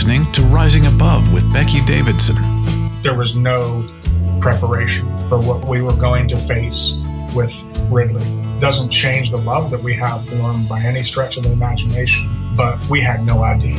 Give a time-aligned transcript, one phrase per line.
[0.00, 2.36] listening to Rising Above with Becky Davidson.
[3.02, 3.86] There was no
[4.40, 6.94] preparation for what we were going to face
[7.36, 7.54] with
[7.90, 8.24] Ridley.
[8.60, 12.26] Doesn't change the love that we have for him by any stretch of the imagination,
[12.56, 13.76] but we had no idea.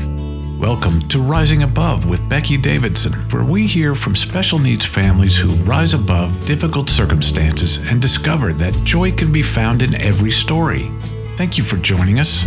[0.59, 5.49] Welcome to Rising Above with Becky Davidson, where we hear from special needs families who
[5.63, 10.91] rise above difficult circumstances and discover that joy can be found in every story.
[11.35, 12.43] Thank you for joining us.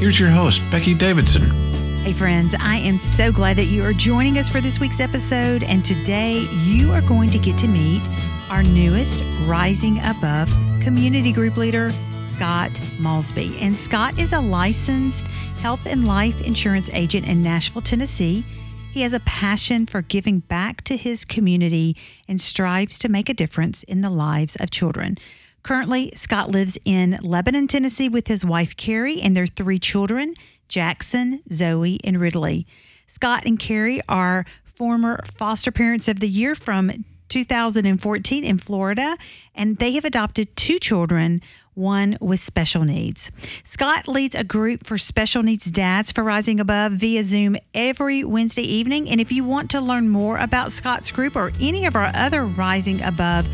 [0.00, 1.71] Here's your host, Becky Davidson.
[2.02, 5.62] Hey, friends, I am so glad that you are joining us for this week's episode.
[5.62, 8.02] And today you are going to get to meet
[8.50, 10.52] our newest Rising Above
[10.82, 11.92] community group leader,
[12.24, 13.56] Scott Maulsby.
[13.62, 15.28] And Scott is a licensed
[15.60, 18.44] health and life insurance agent in Nashville, Tennessee.
[18.90, 23.34] He has a passion for giving back to his community and strives to make a
[23.34, 25.18] difference in the lives of children.
[25.62, 30.34] Currently, Scott lives in Lebanon, Tennessee with his wife, Carrie, and their three children.
[30.72, 32.66] Jackson, Zoie, and Ridley.
[33.06, 39.18] Scott and Carrie are former foster parents of the year from 2014 in Florida,
[39.54, 41.42] and they have adopted two children,
[41.74, 43.30] one with special needs.
[43.64, 48.62] Scott leads a group for special needs dads for Rising Above via Zoom every Wednesday
[48.62, 49.10] evening.
[49.10, 52.46] And if you want to learn more about Scott's group or any of our other
[52.46, 53.46] Rising Above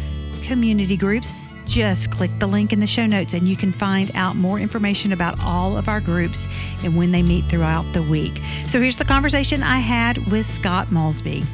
[0.44, 1.32] community groups,
[1.68, 5.12] just click the link in the show notes and you can find out more information
[5.12, 6.48] about all of our groups
[6.82, 8.40] and when they meet throughout the week.
[8.66, 11.44] So here's the conversation I had with Scott Maulsby.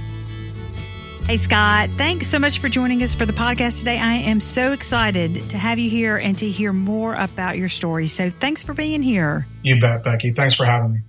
[1.26, 3.98] Hey, Scott, thanks so much for joining us for the podcast today.
[3.98, 8.08] I am so excited to have you here and to hear more about your story.
[8.08, 9.46] So thanks for being here.
[9.62, 10.32] You bet, Becky.
[10.32, 11.00] Thanks for having me.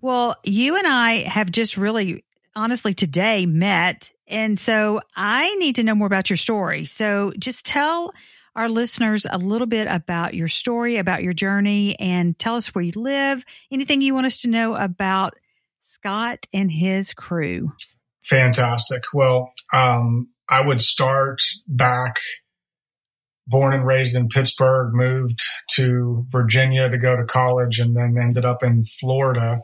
[0.00, 2.24] Well, you and I have just really,
[2.56, 6.86] honestly, today met and so I need to know more about your story.
[6.86, 8.14] So just tell
[8.56, 12.82] our listeners a little bit about your story, about your journey, and tell us where
[12.82, 13.44] you live.
[13.70, 15.34] Anything you want us to know about
[15.80, 17.72] Scott and his crew.
[18.24, 19.02] Fantastic.
[19.12, 22.20] Well, um, I would start back
[23.46, 25.42] born and raised in Pittsburgh, moved
[25.72, 29.60] to Virginia to go to college, and then ended up in Florida.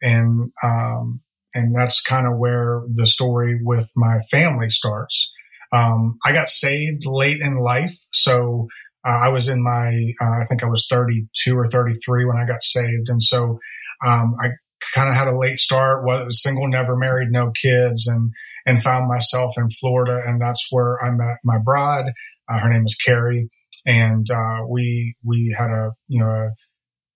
[0.00, 1.20] And um,
[1.54, 5.30] and that's kind of where the story with my family starts.
[5.72, 8.68] Um, I got saved late in life, so
[9.06, 12.46] uh, I was in my uh, I think I was 32 or 33 when I
[12.46, 13.58] got saved, and so
[14.04, 14.50] um, I
[14.94, 16.04] kind of had a late start.
[16.04, 18.32] Was single, never married, no kids, and
[18.66, 22.12] and found myself in Florida, and that's where I met my bride.
[22.48, 23.50] Uh, her name is Carrie,
[23.86, 26.50] and uh, we we had a you know a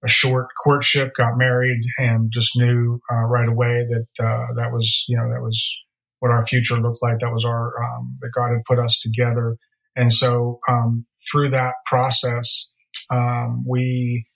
[0.04, 5.04] a short courtship, got married, and just knew uh, right away that uh, that was
[5.08, 5.76] you know that was
[6.20, 7.18] what our future looked like.
[7.20, 9.56] That was our um, that God had put us together,
[9.96, 12.68] and so um, through that process,
[13.12, 14.26] um, we.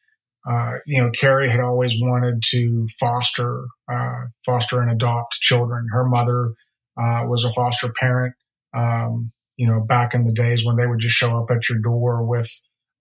[0.45, 5.87] Uh, you know, Carrie had always wanted to foster, uh, foster and adopt children.
[5.93, 6.55] Her mother
[7.01, 8.35] uh, was a foster parent.
[8.77, 11.79] Um, you know, back in the days when they would just show up at your
[11.79, 12.51] door with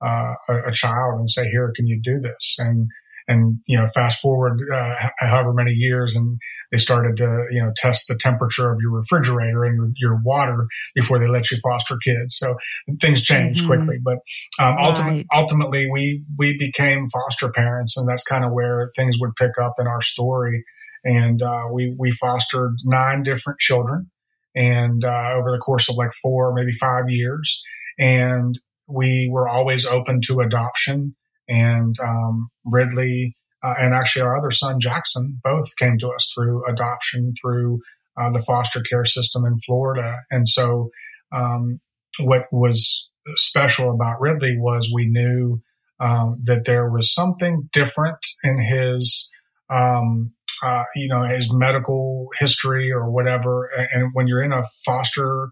[0.04, 2.90] uh, a, a, child and say, "Here, can you do this?" and
[3.28, 6.40] and you know, fast forward uh, however many years, and
[6.72, 10.68] they started to you know test the temperature of your refrigerator and your, your water
[10.96, 12.38] before they let you foster kids.
[12.38, 12.56] So
[13.00, 13.68] things changed mm-hmm.
[13.68, 14.20] quickly, but
[14.60, 15.28] um, ultimately, right.
[15.34, 19.74] ultimately, we we became foster parents, and that's kind of where things would pick up
[19.80, 20.64] in our story.
[21.04, 24.12] And uh, we we fostered nine different children,
[24.56, 27.62] and uh, over the course of like four, maybe five years,
[27.98, 28.60] and
[28.94, 31.16] we were always open to adoption.
[31.48, 36.64] And um, Ridley uh, and actually our other son, Jackson, both came to us through
[36.68, 37.80] adoption through
[38.20, 40.18] uh, the foster care system in Florida.
[40.32, 40.90] And so,
[41.32, 41.80] um,
[42.20, 43.08] what was
[43.38, 45.62] special about Ridley was we knew
[46.00, 49.30] um, that there was something different in his.
[49.70, 55.50] Um, uh, you know his medical history or whatever, and when you're in a foster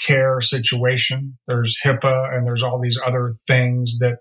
[0.00, 1.38] care situation.
[1.46, 4.16] There's HIPAA and there's all these other things that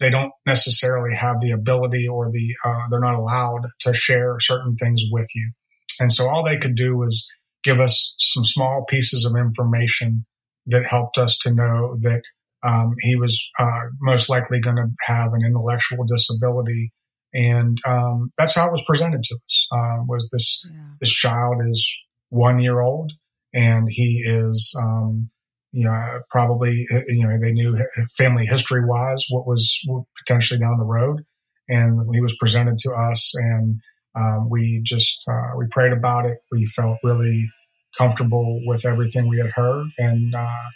[0.00, 4.76] they don't necessarily have the ability or the uh, they're not allowed to share certain
[4.76, 5.52] things with you.
[6.00, 7.28] And so all they could do was
[7.62, 10.26] give us some small pieces of information
[10.66, 12.22] that helped us to know that
[12.64, 16.92] um, he was uh, most likely going to have an intellectual disability.
[17.34, 19.66] And um, that's how it was presented to us.
[19.72, 20.80] Uh, was this yeah.
[21.00, 21.96] this child is
[22.28, 23.12] one year old
[23.54, 25.30] and he is, um,
[25.72, 27.78] you know, probably, you know, they knew
[28.16, 29.80] family history wise what was
[30.18, 31.24] potentially down the road.
[31.68, 33.80] And he was presented to us, and
[34.14, 36.38] um, we just uh, we prayed about it.
[36.50, 37.48] We felt really
[37.96, 40.68] comfortable with everything we had heard, and uh,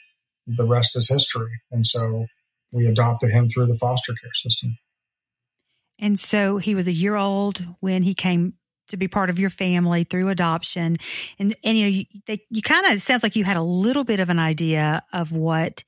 [0.47, 1.51] the rest is history.
[1.71, 2.27] And so
[2.73, 4.79] we adopted him through the foster care system.
[5.99, 8.55] And so he was a year old when he came
[8.89, 10.97] to be part of your family through adoption.
[11.39, 14.21] And, and you know, you, you kind of, sounds like you had a little bit
[14.21, 15.85] of an idea of what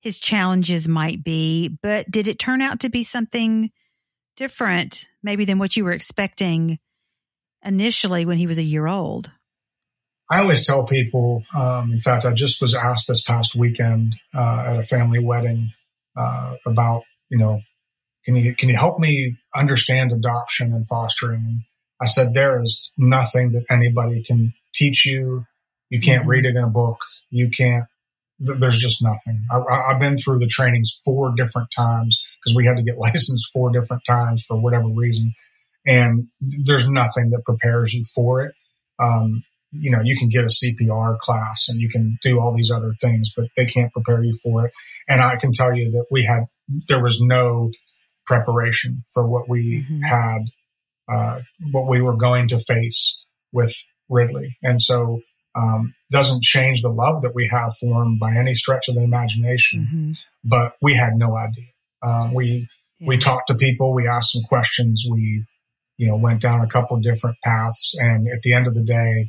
[0.00, 3.70] his challenges might be, but did it turn out to be something
[4.36, 6.78] different maybe than what you were expecting
[7.64, 9.30] initially when he was a year old?
[10.30, 14.64] I always tell people, um, in fact, I just was asked this past weekend uh,
[14.66, 15.72] at a family wedding
[16.16, 17.60] uh, about, you know,
[18.24, 21.64] can you can you help me understand adoption and fostering?
[22.02, 25.46] I said there is nothing that anybody can teach you.
[25.88, 26.98] You can't read it in a book.
[27.30, 27.84] You can't.
[28.38, 29.46] There's just nothing.
[29.52, 33.50] I, have been through the trainings four different times because we had to get licensed
[33.52, 35.32] four different times for whatever reason,
[35.86, 38.54] and there's nothing that prepares you for it.
[38.98, 42.70] Um, you know, you can get a CPR class and you can do all these
[42.70, 44.72] other things, but they can't prepare you for it.
[45.08, 46.44] And I can tell you that we had,
[46.88, 47.70] there was no
[48.26, 50.02] preparation for what we mm-hmm.
[50.02, 50.42] had,
[51.12, 51.40] uh,
[51.72, 53.20] what we were going to face
[53.52, 53.74] with
[54.08, 54.56] Ridley.
[54.62, 55.20] And so,
[55.54, 59.02] um, doesn't change the love that we have for him by any stretch of the
[59.02, 60.12] imagination, mm-hmm.
[60.44, 61.66] but we had no idea.
[62.02, 62.68] Um, we,
[62.98, 63.08] yeah.
[63.08, 65.44] we talked to people, we asked some questions, we,
[65.98, 67.94] you know, went down a couple of different paths.
[67.98, 69.28] And at the end of the day,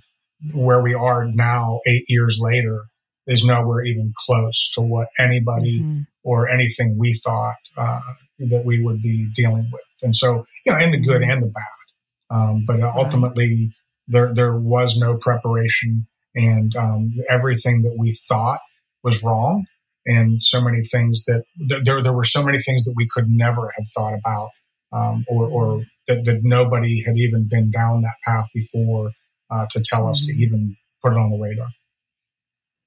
[0.53, 2.85] where we are now, eight years later,
[3.27, 6.01] is nowhere even close to what anybody mm-hmm.
[6.23, 7.99] or anything we thought uh,
[8.39, 9.81] that we would be dealing with.
[10.01, 11.31] And so, you know, and the good mm-hmm.
[11.31, 12.35] and the bad.
[12.35, 13.73] Um, but ultimately,
[14.07, 18.59] there there was no preparation, and um, everything that we thought
[19.03, 19.65] was wrong,
[20.05, 21.43] and so many things that
[21.83, 24.49] there there were so many things that we could never have thought about,
[24.91, 29.11] um, or, or that, that nobody had even been down that path before
[29.51, 30.37] uh, to tell us mm-hmm.
[30.37, 31.69] to even put it on the radar.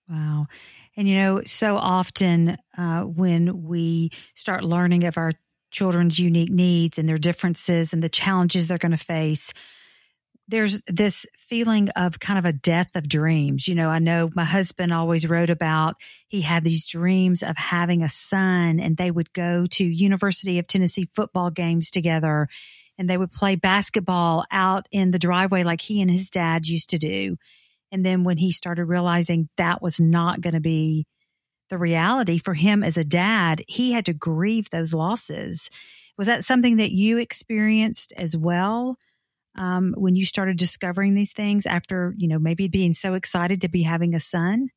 [0.08, 0.46] Wow.
[0.96, 5.32] And you know, so often uh, when we start learning of our
[5.70, 9.52] children's unique needs and their differences and the challenges they're going to face,
[10.48, 13.66] there's this feeling of kind of a death of dreams.
[13.66, 15.96] You know, I know my husband always wrote about
[16.28, 20.66] he had these dreams of having a son and they would go to University of
[20.66, 22.48] Tennessee football games together
[22.96, 26.90] and they would play basketball out in the driveway like he and his dad used
[26.90, 27.36] to do.
[27.92, 31.06] And then when he started realizing that was not going to be
[31.68, 35.70] the reality for him as a dad, he had to grieve those losses.
[36.18, 38.96] Was that something that you experienced as well
[39.56, 43.68] um, when you started discovering these things after, you know, maybe being so excited to
[43.68, 44.68] be having a son?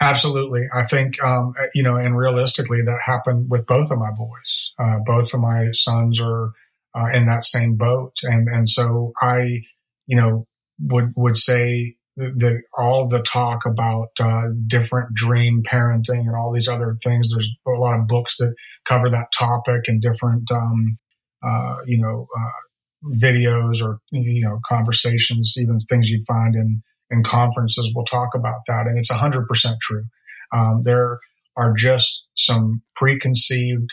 [0.00, 0.66] Absolutely.
[0.74, 4.72] I think, um, you know, and realistically, that happened with both of my boys.
[4.78, 6.50] Uh, both of my sons are
[6.94, 8.18] uh, in that same boat.
[8.22, 9.60] And, and so I,
[10.06, 10.46] you know,
[10.80, 16.68] would, would say that all the talk about uh, different dream parenting and all these
[16.68, 20.96] other things, there's a lot of books that cover that topic and different, um,
[21.44, 27.22] uh, you know, uh, videos or, you know, conversations, even things you'd find in, in
[27.22, 28.86] conferences will talk about that.
[28.86, 29.44] And it's 100%
[29.80, 30.04] true.
[30.52, 31.18] Um, there
[31.56, 33.90] are just some preconceived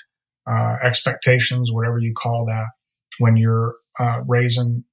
[0.49, 2.67] uh, expectations, whatever you call that,
[3.17, 4.83] when you're uh, raising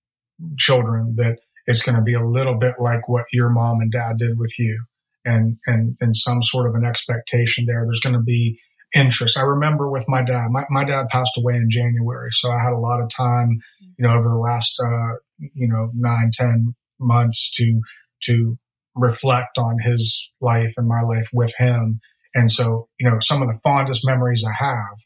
[0.57, 1.39] children that
[1.69, 4.59] it's going to be a little bit like what your mom and dad did with
[4.59, 4.85] you
[5.25, 7.85] and and and some sort of an expectation there.
[7.85, 8.59] There's going to be
[8.95, 9.39] interest.
[9.39, 12.73] I remember with my dad my, my dad passed away in january so i had
[12.73, 13.59] a lot of time
[13.99, 15.17] you know over the last uh,
[15.53, 17.83] you know nine ten months to
[18.23, 18.59] to
[18.95, 22.01] reflect on his life and my life with him.
[22.35, 24.99] And so you know some of the fondest memories i have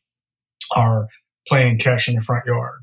[0.75, 1.07] are
[1.49, 2.81] playing catch in the front yard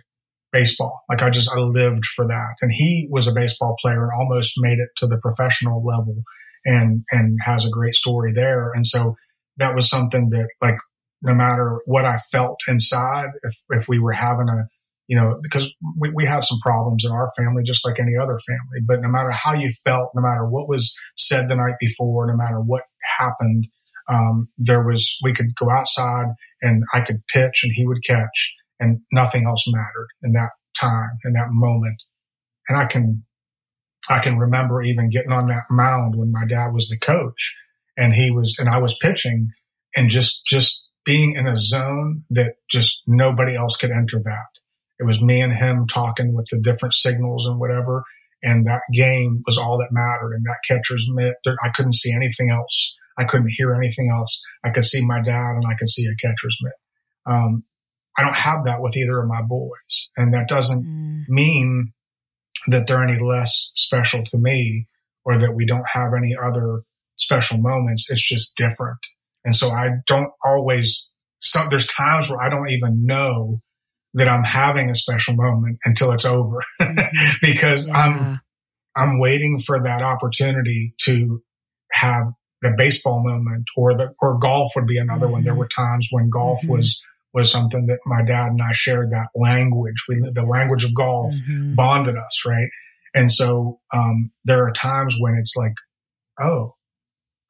[0.51, 1.01] baseball.
[1.09, 2.55] Like I just, I lived for that.
[2.61, 6.23] And he was a baseball player and almost made it to the professional level
[6.65, 8.71] and, and has a great story there.
[8.73, 9.15] And so
[9.57, 10.77] that was something that like,
[11.21, 14.63] no matter what I felt inside, if, if we were having a,
[15.07, 18.37] you know, because we, we have some problems in our family, just like any other
[18.47, 22.27] family, but no matter how you felt, no matter what was said the night before,
[22.27, 22.83] no matter what
[23.17, 23.67] happened,
[24.07, 26.27] um, there was, we could go outside
[26.61, 31.17] and I could pitch and he would catch and nothing else mattered in that time,
[31.25, 32.03] in that moment.
[32.67, 33.24] And I can,
[34.09, 37.55] I can remember even getting on that mound when my dad was the coach
[37.98, 39.50] and he was, and I was pitching
[39.95, 44.48] and just, just being in a zone that just nobody else could enter that.
[45.00, 48.03] It was me and him talking with the different signals and whatever.
[48.43, 50.33] And that game was all that mattered.
[50.33, 52.95] And that catcher's mitt, I couldn't see anything else.
[53.17, 54.41] I couldn't hear anything else.
[54.63, 56.74] I could see my dad and I could see a catcher's mitt.
[57.25, 57.63] Um,
[58.19, 60.09] I don't have that with either of my boys.
[60.17, 61.23] And that doesn't mm.
[61.29, 61.93] mean
[62.67, 64.88] that they're any less special to me
[65.23, 66.81] or that we don't have any other
[67.15, 68.09] special moments.
[68.09, 68.99] It's just different.
[69.45, 73.61] And so I don't always, so there's times where I don't even know
[74.15, 77.35] that I'm having a special moment until it's over mm-hmm.
[77.41, 77.97] because yeah.
[77.97, 78.41] I'm
[78.95, 81.41] I'm waiting for that opportunity to
[81.91, 82.23] have
[82.61, 85.33] the baseball moment or the or golf would be another mm-hmm.
[85.33, 85.43] one.
[85.43, 85.59] There mm-hmm.
[85.59, 86.73] were times when golf mm-hmm.
[86.73, 87.01] was
[87.33, 90.05] was something that my dad and I shared that language.
[90.07, 91.75] We the language of golf mm-hmm.
[91.75, 92.69] bonded us, right?
[93.13, 95.74] And so um, there are times when it's like,
[96.41, 96.75] oh,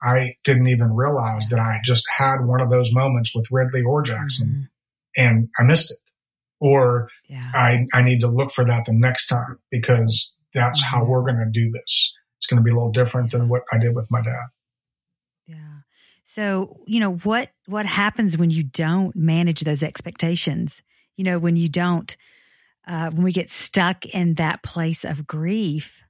[0.01, 4.01] I didn't even realize that I just had one of those moments with Ridley or
[4.01, 5.21] Jackson, mm-hmm.
[5.21, 5.97] and I missed it.
[6.61, 7.51] Or yeah.
[7.53, 11.09] I I need to look for that the next time because that's how mm-hmm.
[11.09, 12.13] we're going to do this.
[12.37, 14.47] It's going to be a little different than what I did with my dad.
[15.45, 15.79] Yeah.
[16.29, 20.83] So, you know, what what happens when you don't manage those expectations?
[21.17, 22.15] You know, when you don't
[22.87, 26.03] uh when we get stuck in that place of grief,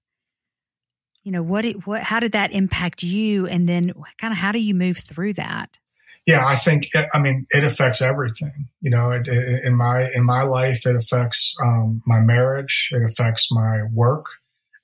[1.24, 4.52] you know, what it, what how did that impact you and then kind of how
[4.52, 5.80] do you move through that?
[6.26, 8.68] Yeah, I think I mean it affects everything.
[8.82, 12.90] You know, it, it, in my in my life, it affects um, my marriage.
[12.92, 14.26] It affects my work.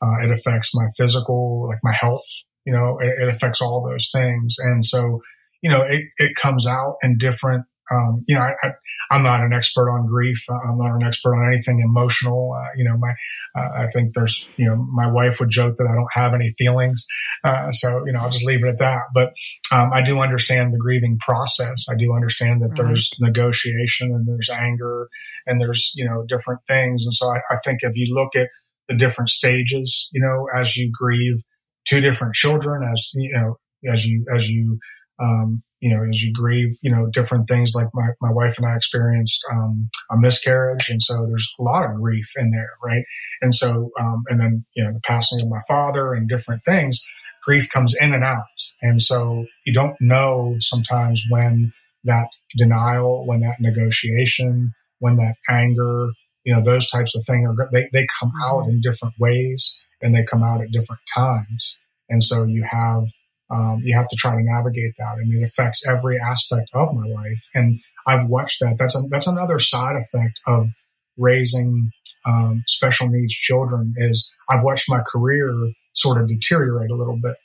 [0.02, 2.24] Uh, it affects my physical, like my health
[2.66, 4.56] you know, it, it affects all those things.
[4.60, 5.22] And so,
[5.62, 8.72] you know, it, it comes out in different um, you know, I,
[9.12, 10.44] am not an expert on grief.
[10.50, 12.54] I'm not an expert on anything emotional.
[12.58, 13.14] Uh, you know, my,
[13.56, 16.52] uh, I think there's, you know, my wife would joke that I don't have any
[16.58, 17.06] feelings.
[17.44, 19.04] Uh, so, you know, I'll just leave it at that.
[19.14, 19.34] But
[19.72, 21.86] um, I do understand the grieving process.
[21.90, 22.88] I do understand that mm-hmm.
[22.88, 25.10] there's negotiation and there's anger
[25.46, 27.04] and there's, you know, different things.
[27.06, 28.50] And so I, I think if you look at
[28.88, 31.44] the different stages, you know, as you grieve,
[31.88, 33.58] two different children as you know
[33.92, 34.80] as you as you
[35.22, 37.74] um, you know as you grieve you know different things.
[37.76, 41.86] Like my, my wife and i experienced um, a miscarriage and so there's a lot
[41.86, 43.04] of grief in there right?
[43.42, 47.02] And so um, and then you know the passing of my father and different things
[47.44, 48.44] grief comes in and out.
[48.82, 51.74] And so you don't know sometimes when
[52.06, 52.28] that
[52.58, 56.10] denial when that negotiation when that anger
[56.44, 58.72] you know those types of things are they, they come out mm-hmm.
[58.72, 61.78] in different ways and they come out at different times.
[62.10, 63.06] And so you have
[63.52, 67.08] um, you have to try to navigate that, and it affects every aspect of my
[67.08, 67.48] life.
[67.54, 68.76] And I've watched that.
[68.80, 70.70] That's a, that's another side effect of
[71.18, 71.92] raising
[72.26, 73.94] um, special needs children.
[73.98, 75.54] Is I've watched my career
[75.94, 77.36] sort of deteriorate a little bit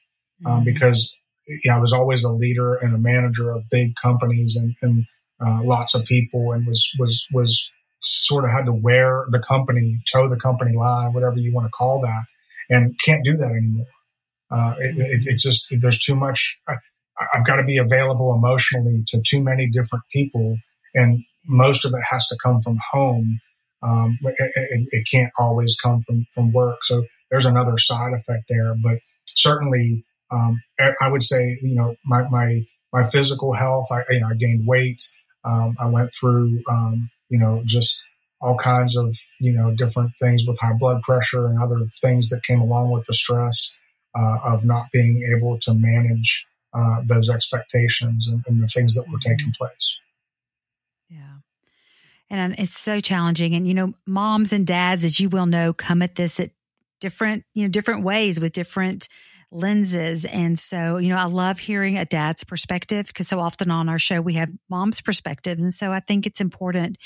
[0.47, 0.65] um, mm-hmm.
[0.65, 1.15] because
[1.65, 5.05] yeah, I was always a leader and a manager of big companies and, and
[5.45, 7.71] uh, lots of people, and was was was
[8.03, 11.71] sort of had to wear the company, toe the company line, whatever you want to
[11.71, 12.23] call that
[12.71, 13.87] and can't do that anymore.
[14.51, 16.59] Uh, it, it, it's just there's too much.
[16.69, 16.77] I,
[17.35, 20.57] I've got to be available emotionally to too many different people,
[20.95, 23.41] and most of it has to come from home.
[23.83, 26.79] Um, it, it, can't always come from from work.
[26.83, 28.75] So there's another side effect there.
[28.83, 30.61] But certainly, um,
[31.01, 32.63] I would say you know my my
[32.93, 33.87] my physical health.
[33.91, 35.03] I you know I gained weight.
[35.45, 38.03] Um, I went through um, you know just
[38.41, 42.43] all kinds of you know different things with high blood pressure and other things that
[42.43, 43.75] came along with the stress
[44.19, 49.03] uh, of not being able to manage uh, those expectations and, and, the things that
[49.03, 49.31] were mm-hmm.
[49.31, 49.97] taking place.
[51.09, 51.39] Yeah.
[52.29, 53.55] And it's so challenging.
[53.55, 56.51] And, you know, moms and dads, as you will know, come at this at
[57.01, 59.09] different, you know, different ways with different
[59.51, 60.25] lenses.
[60.25, 63.99] And so, you know, I love hearing a dad's perspective because so often on our
[63.99, 65.63] show we have mom's perspectives.
[65.63, 66.99] And so I think it's important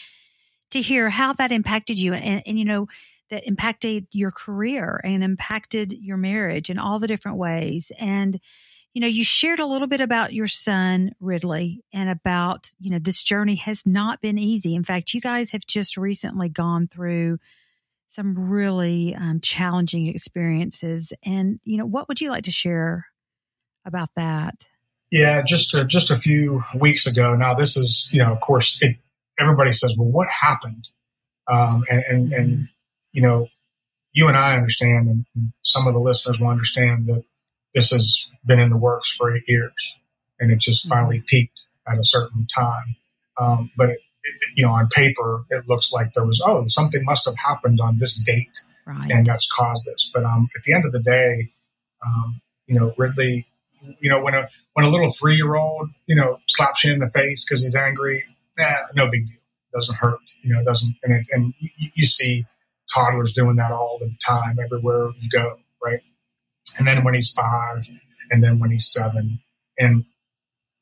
[0.75, 2.88] to hear how that impacted you and, and you know,
[3.31, 7.93] that impacted your career and impacted your marriage in all the different ways.
[7.97, 8.38] And,
[8.93, 12.99] you know, you shared a little bit about your son, Ridley, and about, you know,
[12.99, 14.75] this journey has not been easy.
[14.75, 17.38] In fact, you guys have just recently gone through
[18.09, 21.12] some really um, challenging experiences.
[21.25, 23.07] And, you know, what would you like to share
[23.85, 24.64] about that?
[25.12, 27.37] Yeah, just just a few weeks ago.
[27.37, 28.97] Now, this is, you know, of course, it
[29.38, 30.91] everybody says, well, what happened?
[31.50, 32.62] Um, and, and, and, mm-hmm.
[33.12, 33.49] you know,
[34.12, 37.25] you and I understand, and some of the listeners will understand that
[37.75, 39.99] this has been in the works for eight years,
[40.38, 40.95] and it just mm-hmm.
[40.95, 42.97] finally peaked at a certain time.
[43.38, 47.05] Um, but it, it, you know, on paper, it looks like there was oh, something
[47.05, 49.11] must have happened on this date, right.
[49.11, 50.11] and that's caused this.
[50.14, 51.50] But um, at the end of the day,
[52.07, 53.47] um, you know, Ridley,
[53.99, 57.00] you know, when a when a little three year old, you know, slaps you in
[57.00, 58.25] the face because he's angry,
[58.58, 59.37] eh, no big deal.
[59.37, 60.20] It doesn't hurt.
[60.42, 60.94] You know, it doesn't.
[61.02, 62.46] And, it, and you, you see
[62.92, 66.00] toddlers doing that all the time, everywhere you go, right?
[66.78, 67.88] And then when he's five,
[68.30, 69.40] and then when he's seven,
[69.78, 70.04] and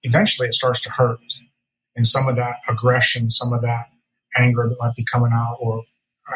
[0.03, 1.21] eventually it starts to hurt.
[1.95, 3.91] And some of that aggression, some of that
[4.37, 5.85] anger that might be coming out, or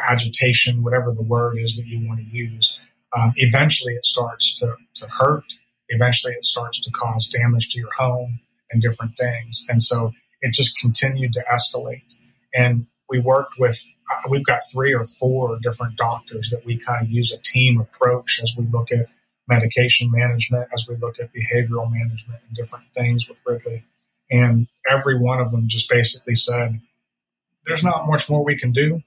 [0.07, 2.77] agitation, whatever the word is that you want to use,
[3.15, 5.45] um, eventually it starts to, to hurt.
[5.89, 8.39] Eventually it starts to cause damage to your home
[8.69, 9.63] and different things.
[9.69, 12.15] And so it just continued to escalate.
[12.53, 17.01] And we worked with uh, we've got three or four different doctors that we kind
[17.01, 19.07] of use a team approach as we look at
[19.47, 23.83] medication management, as we look at behavioral management and different things with Ridley.
[24.29, 26.81] And every one of them just basically said,
[27.65, 29.01] there's not much more we can do.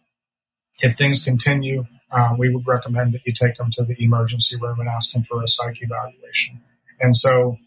[0.81, 4.81] If things continue, uh, we would recommend that you take them to the emergency room
[4.81, 6.63] and ask them for a psych evaluation.
[7.01, 7.59] And so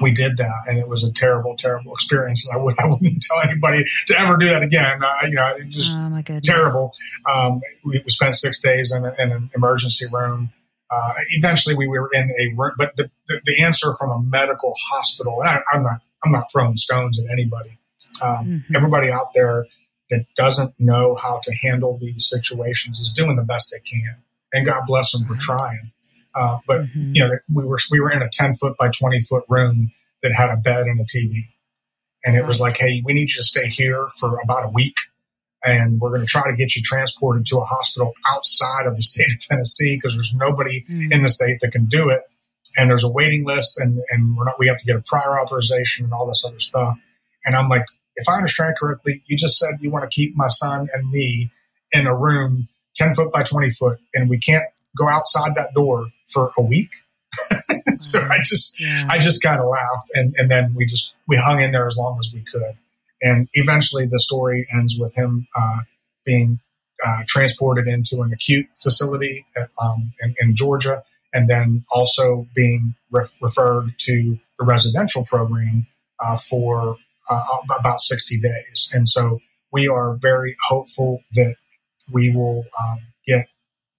[0.00, 2.48] we did that, and it was a terrible, terrible experience.
[2.52, 5.02] I, would, I wouldn't tell anybody to ever do that again.
[5.02, 6.92] Uh, you know, it just oh terrible.
[7.30, 10.50] Um, we, we, spent six days in, a, in an emergency room.
[10.90, 14.72] Uh, eventually, we were in a room, but the, the, the answer from a medical
[14.90, 15.42] hospital.
[15.44, 17.78] I, am not I'm not throwing stones at anybody.
[18.22, 18.76] Um, mm-hmm.
[18.76, 19.66] Everybody out there
[20.10, 24.16] that doesn't know how to handle these situations is doing the best they can,
[24.52, 25.92] and God bless them for trying.
[26.36, 27.14] Uh, but mm-hmm.
[27.14, 29.90] you know, we were we were in a ten foot by twenty foot room
[30.22, 31.40] that had a bed and a TV,
[32.24, 32.46] and it right.
[32.46, 34.96] was like, hey, we need you to stay here for about a week,
[35.64, 39.02] and we're going to try to get you transported to a hospital outside of the
[39.10, 41.12] state of Tennessee because there's nobody mm-hmm.
[41.12, 42.20] in the state that can do it,
[42.76, 45.40] and there's a waiting list, and and we're not we have to get a prior
[45.40, 46.98] authorization and all this other stuff,
[47.46, 50.48] and I'm like, if I understand correctly, you just said you want to keep my
[50.48, 51.50] son and me
[51.92, 54.64] in a room ten foot by twenty foot, and we can't
[54.94, 56.90] go outside that door for a week.
[57.98, 59.08] so I just yeah.
[59.10, 61.96] I just kind of laughed and, and then we just we hung in there as
[61.96, 62.76] long as we could.
[63.22, 65.80] And eventually the story ends with him uh,
[66.24, 66.60] being
[67.04, 71.02] uh, transported into an acute facility at, um, in, in, Georgia
[71.32, 75.86] and then also being ref- referred to the residential program
[76.20, 76.96] uh, for
[77.28, 78.90] uh, about 60 days.
[78.92, 79.40] And so
[79.72, 81.56] we are very hopeful that
[82.10, 83.48] we will um, get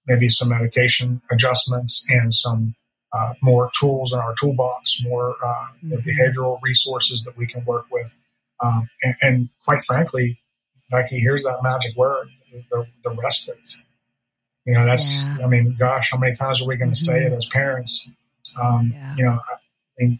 [0.07, 2.75] maybe some medication adjustments and some
[3.13, 5.93] uh, more tools in our toolbox, more uh, mm-hmm.
[6.07, 8.11] behavioral resources that we can work with.
[8.63, 10.41] Um, and, and, quite frankly,
[10.89, 12.29] Becky, here's that magic word
[12.71, 13.75] the, the respite.
[14.65, 15.45] You know, that's, yeah.
[15.45, 17.11] I mean, gosh, how many times are we going to mm-hmm.
[17.11, 18.07] say it as parents?
[18.59, 19.15] Um, yeah.
[19.15, 19.55] You know, I
[19.99, 20.19] mean,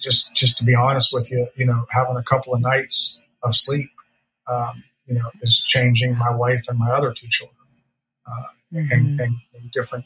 [0.00, 3.54] just, just to be honest with you, you know, having a couple of nights of
[3.54, 3.90] sleep,
[4.50, 7.56] um, you know, is changing my wife and my other two children
[8.26, 8.92] uh, mm-hmm.
[8.92, 10.04] and, and, and, different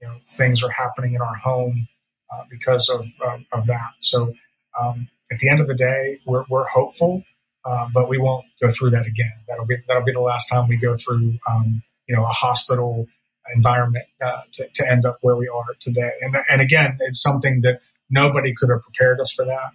[0.00, 1.88] you know things are happening in our home
[2.32, 3.06] uh, because of
[3.52, 3.92] of that.
[3.98, 4.32] So
[4.80, 7.22] um, at the end of the day, we're, we're hopeful,
[7.64, 9.32] uh, but we won't go through that again.
[9.48, 13.06] That'll be that'll be the last time we go through um, you know a hospital
[13.54, 16.12] environment uh, to, to end up where we are today.
[16.20, 19.70] And and again, it's something that nobody could have prepared us for that.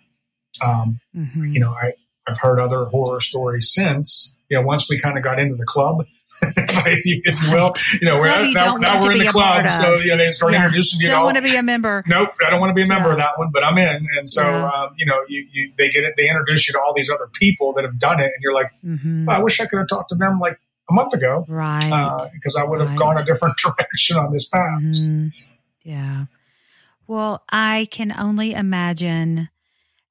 [0.65, 1.51] Um, mm-hmm.
[1.51, 1.93] You know, I
[2.27, 4.33] I've heard other horror stories since.
[4.49, 6.05] You know, once we kind of got into the club,
[6.41, 7.71] if, you, if you will.
[8.01, 10.63] You know, we're, now, now we're in the club, so you know they start yeah.
[10.63, 11.07] introducing you.
[11.07, 12.03] Don't want to be a member.
[12.07, 13.13] Nope, I don't want to be a member yeah.
[13.13, 14.05] of that one, but I'm in.
[14.17, 14.65] And so, yeah.
[14.65, 16.15] um, you know, you, you they get it.
[16.17, 18.71] They introduce you to all these other people that have done it, and you're like,
[18.83, 19.29] mm-hmm.
[19.29, 20.59] I wish I could have talked to them like
[20.89, 22.29] a month ago, right?
[22.33, 22.97] Because uh, I would have right.
[22.97, 24.81] gone a different direction on this path.
[24.81, 25.27] Mm-hmm.
[25.83, 26.25] Yeah.
[27.07, 29.49] Well, I can only imagine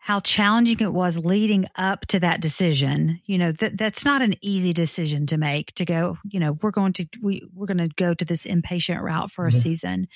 [0.04, 3.22] how challenging it was leading up to that decision.
[3.24, 6.72] You know, that that's not an easy decision to make to go, you know, we're
[6.72, 9.60] going to we we're going to go to this inpatient route for a mm-hmm.
[9.60, 10.08] season.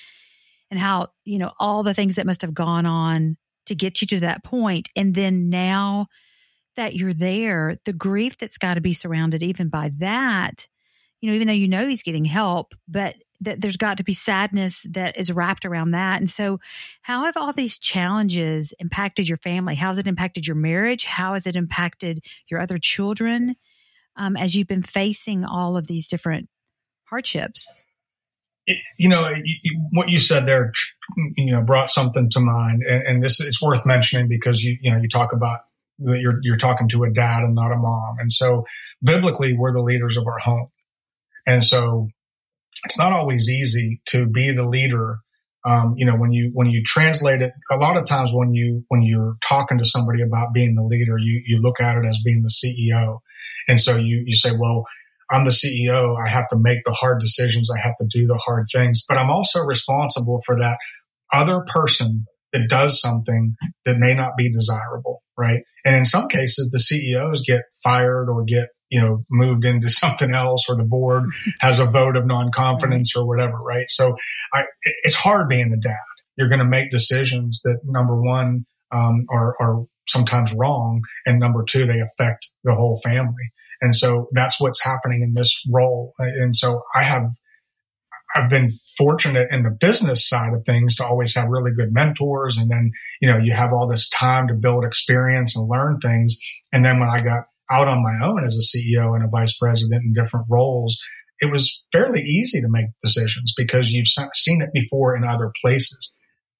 [0.69, 4.05] And how, you know, all the things that must have gone on to get you
[4.09, 6.05] to that point and then now
[6.75, 10.67] that you're there, the grief that's got to be surrounded even by that,
[11.19, 14.13] you know, even though you know he's getting help, but that there's got to be
[14.13, 16.17] sadness that is wrapped around that.
[16.17, 16.59] And so,
[17.01, 19.75] how have all these challenges impacted your family?
[19.75, 21.05] How has it impacted your marriage?
[21.05, 23.55] How has it impacted your other children
[24.15, 26.49] um, as you've been facing all of these different
[27.05, 27.71] hardships?
[28.67, 29.27] It, you know,
[29.91, 30.71] what you said there,
[31.37, 34.91] you know, brought something to mind, and, and this it's worth mentioning because you, you
[34.91, 35.61] know, you talk about
[35.99, 38.65] that you're you're talking to a dad and not a mom, and so
[39.01, 40.67] biblically, we're the leaders of our home,
[41.47, 42.09] and so
[42.85, 45.19] it's not always easy to be the leader.
[45.65, 48.83] Um, you know, when you when you translate it, a lot of times when you
[48.87, 52.21] when you're talking to somebody about being the leader, you you look at it as
[52.23, 53.19] being the CEO,
[53.67, 54.85] and so you you say, well,
[55.29, 56.15] I'm the CEO.
[56.17, 57.69] I have to make the hard decisions.
[57.69, 60.77] I have to do the hard things, but I'm also responsible for that
[61.33, 63.55] other person that does something
[63.85, 65.61] that may not be desirable, right?
[65.85, 70.33] And in some cases, the CEOs get fired or get you know, moved into something
[70.33, 71.25] else or the board
[71.61, 73.89] has a vote of non-confidence or whatever, right?
[73.89, 74.15] So
[74.53, 74.63] I,
[75.03, 75.97] it's hard being a dad.
[76.37, 81.01] You're going to make decisions that number one, um, are, are sometimes wrong.
[81.25, 83.51] And number two, they affect the whole family.
[83.81, 86.13] And so that's what's happening in this role.
[86.17, 87.27] And so I have,
[88.35, 92.57] I've been fortunate in the business side of things to always have really good mentors.
[92.57, 96.37] And then, you know, you have all this time to build experience and learn things.
[96.73, 99.57] And then when I got out on my own as a CEO and a vice
[99.57, 100.97] president in different roles,
[101.39, 106.13] it was fairly easy to make decisions because you've seen it before in other places.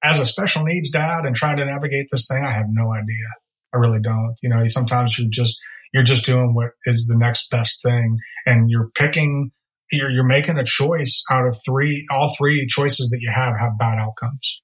[0.04, 3.26] As a special needs dad and trying to navigate this thing, I have no idea.
[3.74, 4.36] I really don't.
[4.42, 5.60] You know, sometimes you're just
[5.94, 9.52] you're just doing what is the next best thing, and you're picking.
[9.92, 12.08] You're, you're making a choice out of three.
[12.12, 14.62] All three choices that you have have bad outcomes.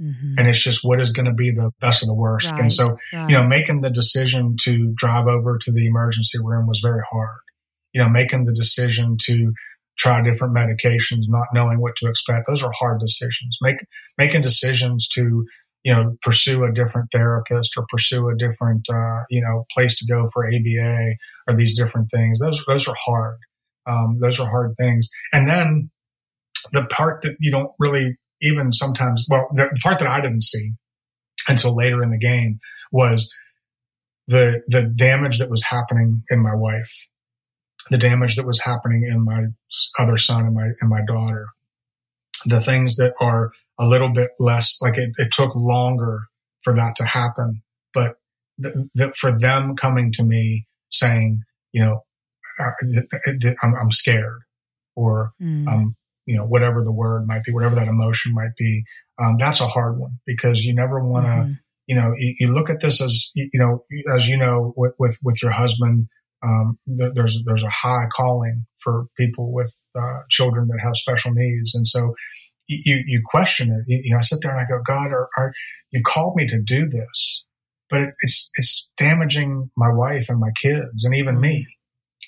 [0.00, 0.34] Mm-hmm.
[0.38, 2.50] And it's just what is going to be the best of the worst.
[2.52, 3.28] Right, and so, right.
[3.28, 7.40] you know, making the decision to drive over to the emergency room was very hard.
[7.92, 9.52] You know, making the decision to
[9.98, 13.58] try different medications, not knowing what to expect, those are hard decisions.
[13.60, 13.76] Make,
[14.16, 15.44] making decisions to,
[15.82, 20.06] you know, pursue a different therapist or pursue a different, uh, you know, place to
[20.06, 21.14] go for ABA
[21.46, 22.40] or these different things.
[22.40, 23.36] Those, those are hard.
[23.86, 25.10] Um, those are hard things.
[25.32, 25.90] And then
[26.72, 30.72] the part that you don't really even sometimes, well, the part that I didn't see
[31.48, 32.58] until later in the game
[32.92, 33.32] was
[34.26, 36.92] the the damage that was happening in my wife,
[37.90, 39.46] the damage that was happening in my
[39.98, 41.48] other son and my and my daughter,
[42.44, 46.24] the things that are a little bit less like it, it took longer
[46.62, 47.62] for that to happen,
[47.94, 48.16] but
[48.58, 52.04] the, the, for them coming to me saying, you know,
[52.58, 54.40] I'm, I'm scared,
[54.94, 55.66] or mm.
[55.66, 58.84] I'm you know, whatever the word might be, whatever that emotion might be.
[59.22, 61.52] Um, that's a hard one because you never want to, mm-hmm.
[61.86, 65.18] you know, you, you, look at this as, you know, as you know, with, with,
[65.22, 66.08] with your husband,
[66.42, 71.32] um, there, there's, there's a high calling for people with, uh, children that have special
[71.32, 71.74] needs.
[71.74, 72.14] And so
[72.68, 73.84] you, you question it.
[73.86, 75.52] You, you know, I sit there and I go, God, are, are
[75.90, 77.44] you called me to do this,
[77.90, 81.66] but it, it's, it's damaging my wife and my kids and even me.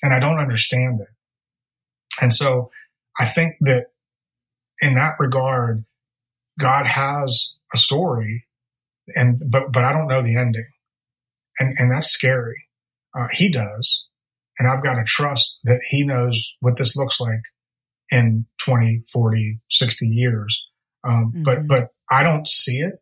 [0.01, 1.07] And I don't understand it.
[2.21, 2.69] And so
[3.19, 3.87] I think that
[4.81, 5.85] in that regard,
[6.59, 8.45] God has a story,
[9.15, 10.69] and but but I don't know the ending,
[11.59, 12.67] and and that's scary.
[13.17, 14.05] Uh, he does,
[14.57, 17.41] and I've got to trust that He knows what this looks like
[18.11, 20.63] in 20, 40, 60 years.
[21.07, 21.43] Um, mm-hmm.
[21.43, 22.95] But but I don't see it,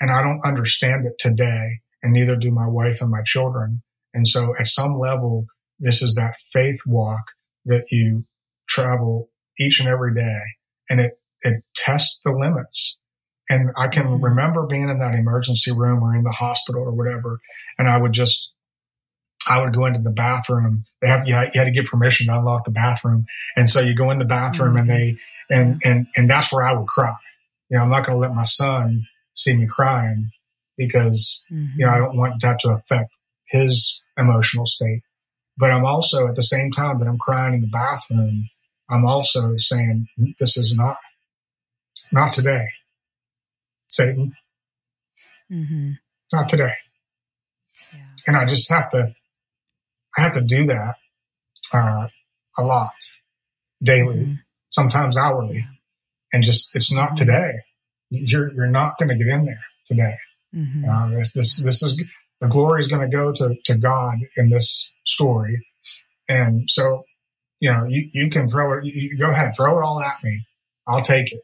[0.00, 3.82] and I don't understand it today, and neither do my wife and my children.
[4.14, 5.46] And so, at some level,
[5.78, 7.32] this is that faith walk
[7.66, 8.24] that you
[8.68, 10.40] travel each and every day
[10.88, 12.96] and it, it tests the limits.
[13.50, 14.24] And I can mm-hmm.
[14.24, 17.40] remember being in that emergency room or in the hospital or whatever.
[17.78, 18.52] And I would just,
[19.48, 20.84] I would go into the bathroom.
[21.00, 23.24] They have, you had, you had to get permission to unlock the bathroom.
[23.56, 24.90] And so you go in the bathroom mm-hmm.
[24.90, 25.16] and they,
[25.50, 27.14] and, and, and that's where I would cry.
[27.70, 30.30] You know, I'm not going to let my son see me crying
[30.76, 31.78] because, mm-hmm.
[31.78, 33.10] you know, I don't want that to affect
[33.48, 35.00] his emotional state.
[35.56, 38.48] But I'm also at the same time that I'm crying in the bathroom,
[38.90, 40.96] I'm also saying this is not
[42.10, 42.68] not today,
[43.88, 44.34] Satan.
[45.50, 45.92] Mm-hmm.
[46.32, 46.72] Not today.
[47.92, 48.00] Yeah.
[48.26, 49.14] And I just have to
[50.16, 50.94] I have to do that
[51.72, 52.08] uh,
[52.56, 52.92] a lot,
[53.82, 54.32] daily, mm-hmm.
[54.70, 55.66] sometimes hourly,
[56.32, 57.16] and just it's not mm-hmm.
[57.16, 57.52] today.
[58.10, 60.16] You're you're not going to get in there today.
[60.54, 60.88] Mm-hmm.
[60.88, 62.02] Uh, this, this this is
[62.40, 65.66] the glory is going to go to to God in this story,
[66.28, 67.04] and so
[67.60, 70.44] you know, you, you can throw it, you, go ahead, throw it all at me.
[70.86, 71.40] I'll take it.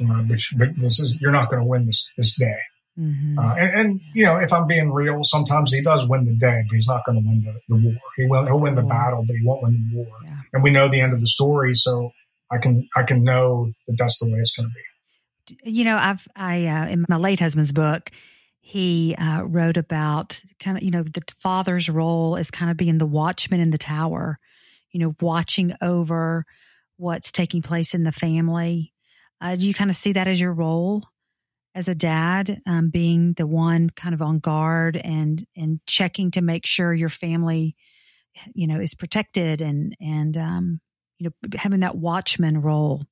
[0.00, 2.58] Uh, but, but, this is, you're not going to win this, this day.
[2.98, 3.38] Mm-hmm.
[3.38, 6.62] Uh, and, and, you know, if I'm being real, sometimes he does win the day,
[6.68, 7.94] but he's not going to win the, the war.
[8.16, 10.06] He will, he'll win the battle, but he won't win the war.
[10.24, 10.40] Yeah.
[10.52, 11.74] And we know the end of the story.
[11.74, 12.12] So
[12.50, 15.70] I can, I can know that that's the way it's going to be.
[15.70, 18.10] You know, I've, I, uh, in my late husband's book,
[18.60, 22.98] he uh, wrote about kind of, you know, the father's role as kind of being
[22.98, 24.38] the watchman in the tower
[24.96, 26.46] you know, watching over
[26.96, 28.94] what's taking place in the family.
[29.42, 31.04] Uh, do you kind of see that as your role
[31.74, 36.40] as a dad, um, being the one kind of on guard and and checking to
[36.40, 37.76] make sure your family,
[38.54, 40.80] you know, is protected and and um,
[41.18, 43.04] you know having that watchman role?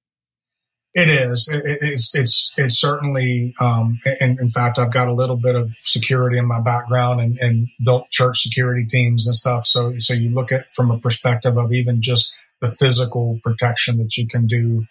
[0.95, 1.49] It is.
[1.53, 3.55] It, it's it's it's certainly.
[3.61, 7.37] Um, and in fact, I've got a little bit of security in my background and,
[7.39, 9.67] and built church security teams and stuff.
[9.67, 14.17] So so you look at from a perspective of even just the physical protection that
[14.17, 14.87] you can do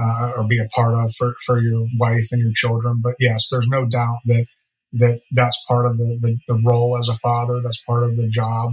[0.00, 3.00] uh, or be a part of for, for your wife and your children.
[3.02, 4.46] But yes, there's no doubt that
[4.92, 7.60] that that's part of the, the, the role as a father.
[7.62, 8.70] That's part of the job.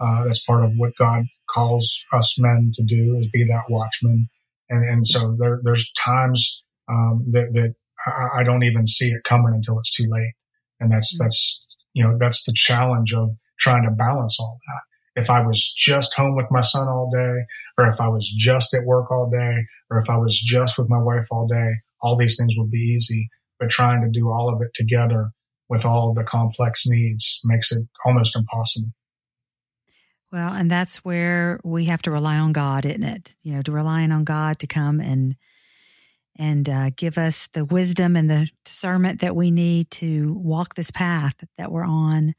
[0.00, 4.28] Uh, that's part of what God calls us men to do is be that watchman
[4.68, 7.74] and and so there, there's times um, that that
[8.06, 10.32] I, I, don't even see it coming until it's too late,
[10.80, 11.24] and that's mm-hmm.
[11.24, 11.60] that's
[11.94, 15.22] you know that's the challenge of trying to balance all that.
[15.22, 17.44] If I was just home with my son all day,
[17.76, 20.88] or if I was just at work all day, or if I was just with
[20.88, 23.28] my wife all day, all these things would be easy.
[23.58, 25.30] But trying to do all of it together
[25.68, 28.90] with all of the complex needs makes it almost impossible.
[30.30, 33.34] Well, and that's where we have to rely on God, isn't it?
[33.42, 35.36] You know, to relying on God to come and
[36.40, 40.90] and uh, give us the wisdom and the discernment that we need to walk this
[40.90, 42.32] path that we're on.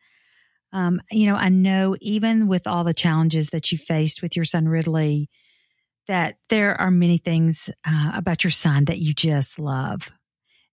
[0.71, 4.45] Um, you know, I know even with all the challenges that you faced with your
[4.45, 5.30] son Ridley,
[6.08, 10.10] that there are many things uh, about your son that you just love.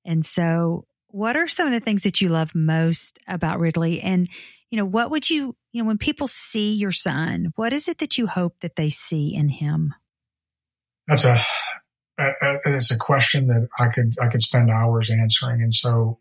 [0.04, 4.00] And so, what are some of the things that you love most about Ridley?
[4.02, 4.28] And,
[4.70, 7.98] you know, what would you, you know, when people see your son, what is it
[7.98, 9.94] that you hope that they see in him?
[11.06, 11.40] That's a
[12.18, 15.62] it's a question that I could I could spend hours answering.
[15.62, 16.18] And so,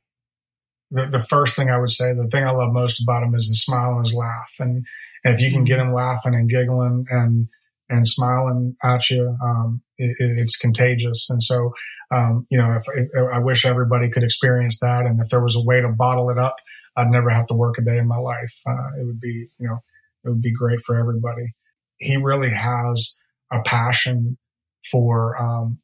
[0.91, 3.47] the, the first thing I would say, the thing I love most about him is
[3.47, 4.53] his smile and his laugh.
[4.59, 4.85] And,
[5.23, 7.47] and if you can get him laughing and giggling and
[7.89, 11.29] and smiling at you, um, it, it's contagious.
[11.29, 11.71] And so,
[12.11, 15.55] um, you know, if, if, I wish everybody could experience that, and if there was
[15.55, 16.55] a way to bottle it up,
[16.97, 18.61] I'd never have to work a day in my life.
[18.65, 19.79] Uh, it would be, you know,
[20.23, 21.53] it would be great for everybody.
[21.97, 23.17] He really has
[23.51, 24.37] a passion
[24.91, 25.79] for um,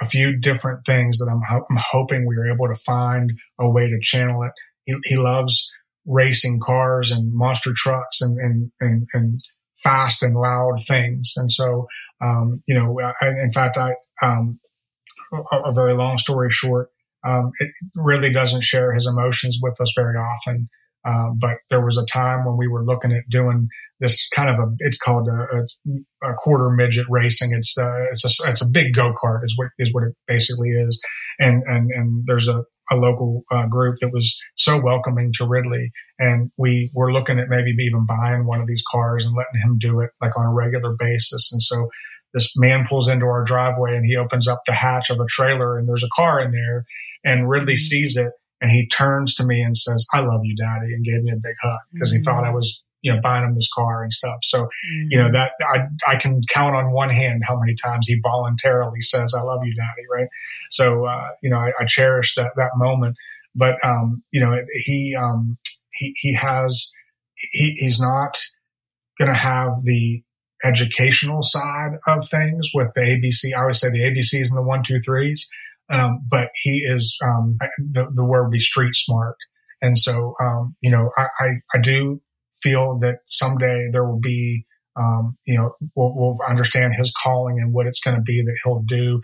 [0.00, 3.68] a few different things that I'm, ho- I'm hoping we are able to find a
[3.68, 4.52] way to channel it.
[4.84, 5.70] He, he loves
[6.06, 9.40] racing cars and monster trucks and, and, and, and
[9.76, 11.34] fast and loud things.
[11.36, 11.86] And so,
[12.20, 14.60] um, you know, I, in fact, I, um,
[15.32, 16.90] a, a, very long story short,
[17.26, 20.68] um, it really doesn't share his emotions with us very often.
[21.06, 23.68] Uh, but there was a time when we were looking at doing
[24.00, 27.52] this kind of a, it's called a, a quarter midget racing.
[27.52, 30.70] It's, uh, it's a, it's a big go kart is what, is what it basically
[30.70, 30.98] is.
[31.38, 35.90] And, and, and there's a, a local uh, group that was so welcoming to Ridley.
[36.18, 39.76] And we were looking at maybe even buying one of these cars and letting him
[39.78, 41.50] do it like on a regular basis.
[41.52, 41.88] And so
[42.34, 45.78] this man pulls into our driveway and he opens up the hatch of a trailer
[45.78, 46.84] and there's a car in there
[47.24, 47.78] and Ridley mm-hmm.
[47.78, 51.22] sees it and he turns to me and says, I love you, daddy, and gave
[51.22, 52.18] me a big hug because mm-hmm.
[52.18, 52.54] he thought I mm.
[52.54, 54.38] was, you know, buying him this car and stuff.
[54.42, 55.08] So, mm-hmm.
[55.10, 59.00] you know, that I, I can count on one hand how many times he voluntarily
[59.00, 60.06] says, I love you, daddy.
[60.10, 60.28] Right.
[60.70, 63.16] So, uh, you know, I, I, cherish that, that moment,
[63.54, 65.58] but, um, you know, he, um,
[65.92, 66.92] he, he has,
[67.36, 68.38] he, he's not
[69.18, 70.22] going to have the
[70.64, 73.56] educational side of things with the ABC.
[73.56, 75.46] I always say the ABCs and the one, two, threes.
[75.90, 79.36] Um, but he is um, the, the word would be street smart,
[79.82, 82.22] and so um, you know I, I, I do
[82.62, 84.64] feel that someday there will be
[84.96, 88.56] um, you know we'll, we'll, understand his calling and what it's going to be that
[88.64, 89.20] he'll do.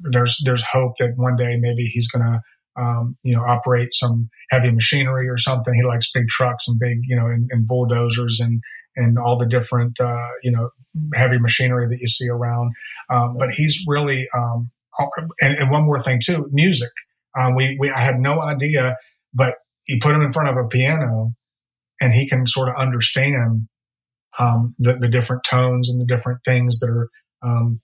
[0.00, 2.40] There's there's hope that one day maybe he's going to
[2.82, 5.72] um, you know operate some heavy machinery or something.
[5.74, 8.60] He likes big trucks and big you know and, and bulldozers and
[9.00, 10.70] and all the different uh, you know
[11.14, 12.72] heavy machinery that you see around.
[13.08, 14.70] Um, but he's really um,
[15.40, 16.90] and, and one more thing too, music.
[17.38, 18.96] Um, we, we, I had no idea,
[19.32, 19.54] but
[19.88, 21.32] you put him in front of a piano
[22.00, 23.68] and he can sort of understand,
[24.38, 27.08] um, the, the different tones and the different things that are,
[27.42, 27.80] um,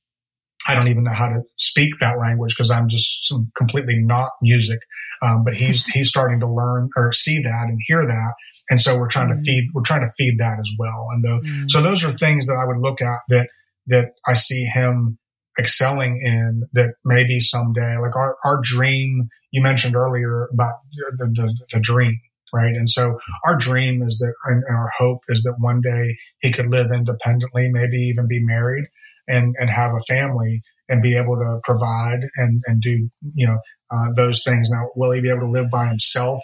[0.68, 4.81] I don't even know how to speak that language because I'm just completely not music.
[5.22, 8.33] Um, but he's he's starting to learn or see that and hear that,
[8.70, 9.38] and so we're trying mm.
[9.38, 11.09] to feed we're trying to feed that as well.
[11.12, 11.70] And the, mm.
[11.70, 13.48] so those are things that I would look at that
[13.87, 15.18] that I see him
[15.59, 21.57] excelling in that maybe someday, like our, our dream, you mentioned earlier about the, the,
[21.72, 22.18] the dream,
[22.52, 22.74] right?
[22.74, 26.70] And so our dream is that, and our hope is that one day he could
[26.70, 28.85] live independently, maybe even be married
[29.28, 33.58] and, and have a family and be able to provide and, and do, you know,
[33.90, 34.68] uh, those things.
[34.70, 36.42] Now, will he be able to live by himself?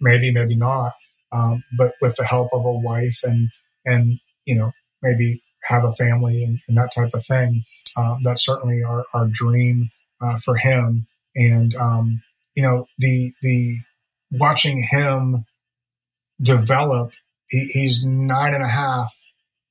[0.00, 0.92] Maybe, maybe not.
[1.32, 3.48] Um, but with the help of a wife and,
[3.84, 7.64] and, you know, maybe have a family and, and that type of thing.
[7.96, 11.06] Um, that's certainly our, our dream uh, for him.
[11.34, 12.22] And um,
[12.54, 13.78] you know, the the
[14.30, 15.44] watching him
[16.40, 17.12] develop.
[17.48, 19.14] He, he's nine and a half,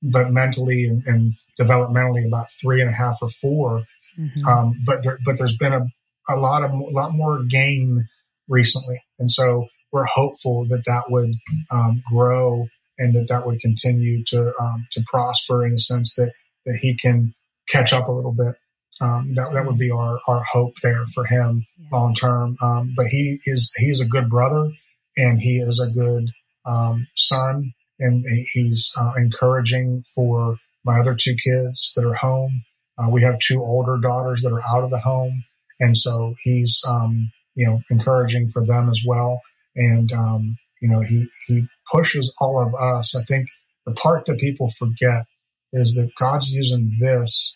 [0.02, 3.84] but mentally and, and, developmentally about three and a half or 4
[4.18, 4.46] mm-hmm.
[4.46, 5.86] um, but there, but there's been a,
[6.30, 8.08] a lot of a lot more gain
[8.48, 11.34] recently, and so we're hopeful that that would
[11.70, 12.66] um, grow
[12.98, 16.32] and that that would continue to um, to prosper in the sense that
[16.64, 17.34] that he can
[17.68, 18.54] catch up a little bit.
[19.00, 21.88] Um, that that would be our our hope there for him yeah.
[21.92, 22.56] long term.
[22.62, 24.70] Um, but he is he is a good brother,
[25.16, 26.30] and he is a good
[26.64, 32.62] um, son, and he's uh, encouraging for my other two kids that are home.
[32.98, 35.44] Uh, we have two older daughters that are out of the home,
[35.80, 39.40] and so he's um, you know encouraging for them as well.
[39.74, 43.16] And um, you know, he, he pushes all of us.
[43.16, 43.46] I think
[43.86, 45.24] the part that people forget
[45.72, 47.54] is that God's using this,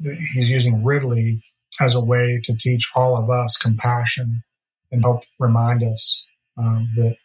[0.00, 1.40] he's using Ridley
[1.80, 4.42] as a way to teach all of us compassion
[4.90, 6.24] and help remind us
[6.58, 7.16] um, that,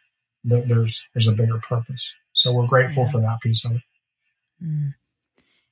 [0.44, 2.12] that there's, there's a bigger purpose.
[2.38, 3.10] So we're grateful yeah.
[3.10, 3.82] for that piece of it.
[4.62, 4.94] Mm.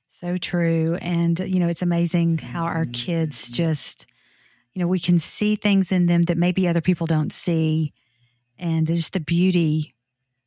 [0.09, 0.97] So true.
[1.01, 4.05] And, you know, it's amazing how our kids just,
[4.73, 7.93] you know, we can see things in them that maybe other people don't see
[8.59, 9.95] and just the beauty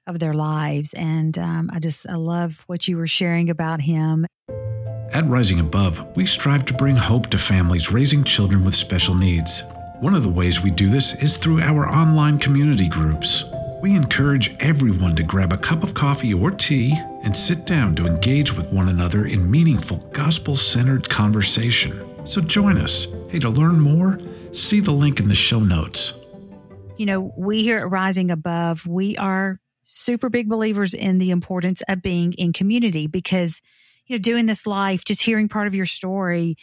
[0.06, 0.92] of their lives.
[0.92, 4.26] And um, I just, I love what you were sharing about him.
[5.14, 9.62] At Rising Above, we strive to bring hope to families raising children with special needs.
[10.00, 13.44] One of the ways we do this is through our online community groups.
[13.81, 18.07] We encourage everyone to grab a cup of coffee or tea and sit down to
[18.07, 22.27] engage with one another in meaningful, gospel centered conversation.
[22.27, 23.07] So join us.
[23.31, 24.19] Hey, to learn more,
[24.53, 26.12] see the link in the show notes.
[26.99, 31.83] You know, we here at Rising Above, we are super big believers in the importance
[31.88, 33.62] of being in community because,
[34.05, 36.59] you know, doing this life, just hearing part of your story,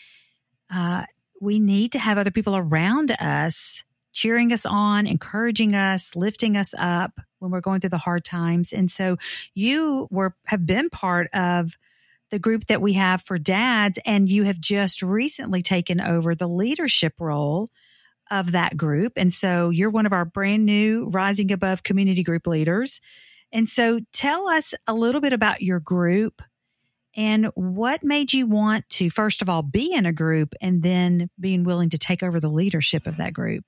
[0.71, 1.05] uh,
[1.41, 3.83] we need to have other people around us
[4.17, 8.73] cheering us on, encouraging us, lifting us up when we're going through the hard times.
[8.73, 9.17] And so
[9.53, 11.77] you were have been part of
[12.31, 16.49] the group that we have for dads and you have just recently taken over the
[16.49, 17.69] leadership role
[18.31, 19.13] of that group.
[19.17, 22.99] And so you're one of our brand new Rising Above community group leaders.
[23.53, 26.41] And so tell us a little bit about your group
[27.15, 31.29] and what made you want to, first of all, be in a group and then
[31.39, 33.63] being willing to take over the leadership of that group?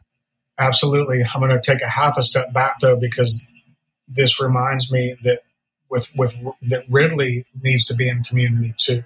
[0.60, 1.24] Absolutely.
[1.24, 3.42] I'm going to take a half a step back though, because
[4.08, 5.44] this reminds me that
[5.90, 9.04] with, with, that Ridley needs to be in community too.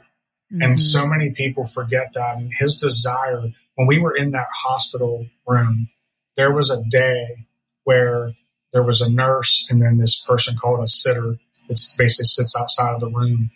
[0.51, 0.61] Mm-hmm.
[0.63, 2.37] And so many people forget that.
[2.37, 3.43] And his desire,
[3.75, 5.89] when we were in that hospital room,
[6.35, 7.45] there was a day
[7.83, 8.33] where
[8.71, 11.37] there was a nurse and then this person called a sitter
[11.69, 13.51] that basically sits outside of the room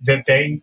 [0.00, 0.62] that they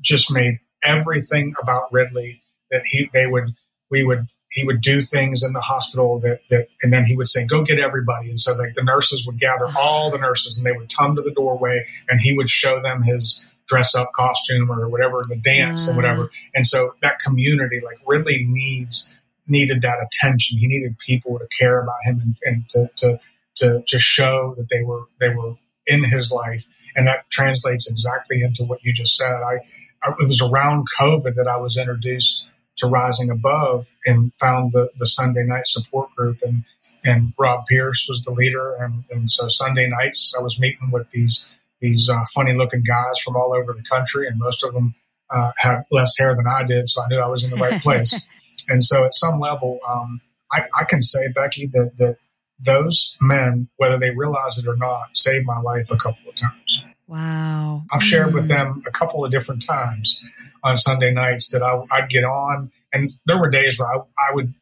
[0.00, 3.54] just made everything about Ridley that he, they would,
[3.90, 7.26] we would he would do things in the hospital that, that and then he would
[7.26, 8.28] say go get everybody.
[8.28, 11.22] And so like the nurses would gather all the nurses and they would come to
[11.22, 15.88] the doorway and he would show them his dress up costume or whatever the dance
[15.88, 16.24] and whatever.
[16.24, 16.30] Mm.
[16.56, 19.10] And so that community like ridley needs
[19.46, 20.58] needed that attention.
[20.58, 23.20] He needed people to care about him and, and to, to
[23.54, 25.54] to to show that they were they were
[25.86, 26.68] in his life.
[26.94, 29.32] And that translates exactly into what you just said.
[29.32, 29.60] I,
[30.02, 34.90] I it was around covid that i was introduced to Rising Above and found the,
[34.98, 36.38] the Sunday night support group.
[36.42, 36.64] And,
[37.04, 38.74] and Rob Pierce was the leader.
[38.76, 41.48] And, and so Sunday nights, I was meeting with these,
[41.80, 44.26] these uh, funny looking guys from all over the country.
[44.26, 44.94] And most of them
[45.30, 46.88] uh, had less hair than I did.
[46.88, 48.20] So I knew I was in the right place.
[48.68, 50.20] and so at some level, um,
[50.52, 52.16] I, I can say, Becky, that, that
[52.58, 56.84] those men, whether they realize it or not, saved my life a couple of times.
[57.08, 57.82] Wow.
[57.92, 58.48] I've shared with mm.
[58.48, 60.18] them a couple of different times
[60.62, 64.34] on Sunday nights that I, would get on, and there were days where I, I
[64.34, 64.54] would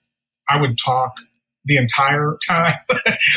[0.48, 1.20] I would talk
[1.64, 2.76] the entire time,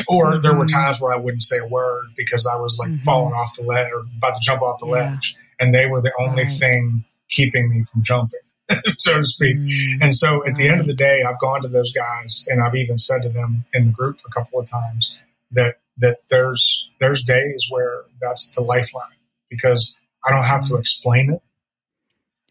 [0.08, 0.39] or mm-hmm.
[0.41, 0.76] there were mm-hmm.
[0.76, 3.04] times where I wouldn't say a word because I was like mm-hmm.
[3.04, 5.12] falling off the ledge or about to jump off the yeah.
[5.12, 6.60] ledge, and they were the only right.
[6.60, 8.39] thing keeping me from jumping.
[8.99, 9.58] so to speak.
[9.58, 10.56] Mm, and so at right.
[10.56, 13.30] the end of the day, I've gone to those guys and I've even said to
[13.30, 15.19] them in the group a couple of times
[15.52, 19.04] that that there's there's days where that's the lifeline
[19.49, 19.95] because
[20.26, 20.80] I don't have to mm.
[20.80, 21.41] explain it.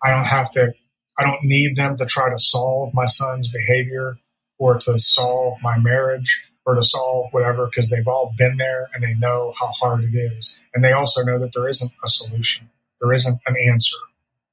[0.05, 0.75] I don't have to,
[1.19, 4.19] I don't need them to try to solve my son's behavior
[4.59, 9.03] or to solve my marriage or to solve whatever because they've all been there and
[9.03, 10.59] they know how hard it is.
[10.75, 13.99] And they also know that there isn't a solution, there isn't an answer.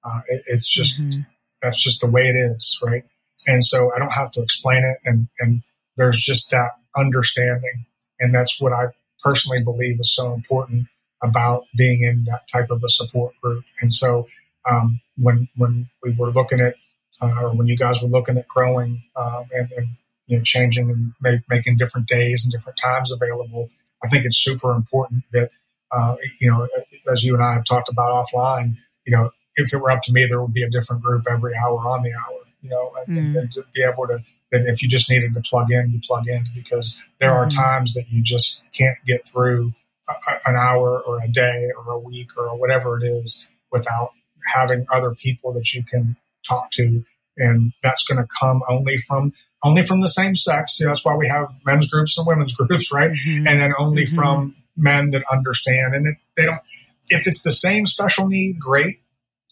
[0.04, 1.22] Uh, it, it's just, mm-hmm.
[1.62, 3.04] that's just the way it is, right?
[3.48, 4.98] And so I don't have to explain it.
[5.06, 5.62] And, and
[5.98, 7.86] there's just that understanding.
[8.20, 8.88] And that's what I
[9.24, 10.88] personally believe is so important
[11.22, 13.66] about being in that type of a support group.
[13.82, 14.28] And so
[14.70, 16.76] um, when when we were looking at
[17.22, 19.88] uh, or when you guys were looking at growing um, and, and,
[20.28, 23.70] you know changing and make, making different days and different times available,
[24.04, 25.50] I think it's super important that
[25.92, 26.68] uh, you know
[27.12, 30.14] as you and I have talked about offline, you know if it were up to
[30.14, 32.40] me, there would be a different group every hour on the hour.
[32.62, 33.40] You know, and, mm.
[33.40, 34.20] and to be able to
[34.52, 37.36] that if you just needed to plug in, you plug in because there mm.
[37.36, 39.74] are times that you just can't get through
[40.10, 44.12] a, an hour or a day or a week or whatever it is without
[44.54, 46.16] having other people that you can
[46.48, 47.04] talk to
[47.38, 49.34] and that's going to come only from
[49.64, 52.54] only from the same sex you know, that's why we have men's groups and women's
[52.60, 53.48] groups right mm-hmm.
[53.48, 54.16] and then only mm-hmm.
[54.16, 56.62] from men that understand and it, they don't
[57.08, 59.00] if it's the same special need great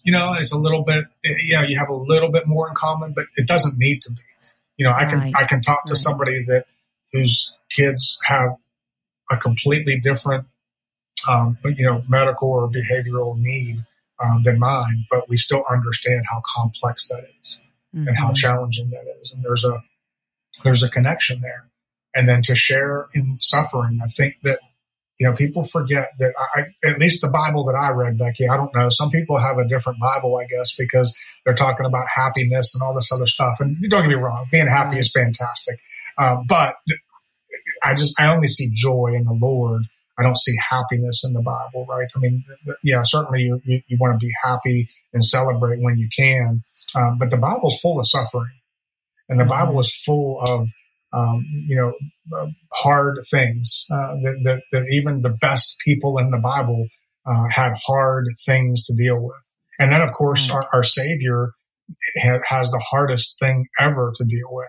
[0.03, 2.75] you know it's a little bit you know you have a little bit more in
[2.75, 4.21] common but it doesn't need to be
[4.77, 5.09] you know i right.
[5.09, 5.97] can i can talk to right.
[5.97, 6.65] somebody that
[7.13, 8.55] whose kids have
[9.31, 10.45] a completely different
[11.27, 13.85] um, you know medical or behavioral need
[14.24, 17.57] um, than mine, but we still understand how complex that is
[17.95, 18.07] mm-hmm.
[18.07, 18.34] and how mm-hmm.
[18.34, 19.32] challenging that is.
[19.32, 19.82] And there's a
[20.63, 21.70] there's a connection there.
[22.15, 24.59] And then to share in suffering, I think that
[25.20, 28.55] you know, people forget that I, at least the Bible that I read, Becky, I
[28.55, 28.89] don't know.
[28.89, 32.93] Some people have a different Bible, I guess, because they're talking about happiness and all
[32.93, 33.57] this other stuff.
[33.59, 35.80] And don't get me wrong, being happy is fantastic.
[36.20, 36.76] Um, but
[37.84, 39.84] I just, I only see joy in the Lord.
[40.20, 42.07] I don't see happiness in the Bible, right?
[42.15, 42.43] I mean,
[42.84, 46.63] yeah, certainly you, you, you want to be happy and celebrate when you can.
[46.95, 48.57] Um, but the Bible's full of suffering
[49.30, 49.65] and the mm-hmm.
[49.65, 50.70] Bible is full of
[51.13, 51.93] um, you know,
[52.38, 56.88] uh, hard things uh, that, that, that, even the best people in the Bible
[57.26, 59.38] uh, had hard things to deal with.
[59.80, 61.51] And then, of course, our, our, Savior
[62.22, 64.68] ha- has the hardest thing ever to deal with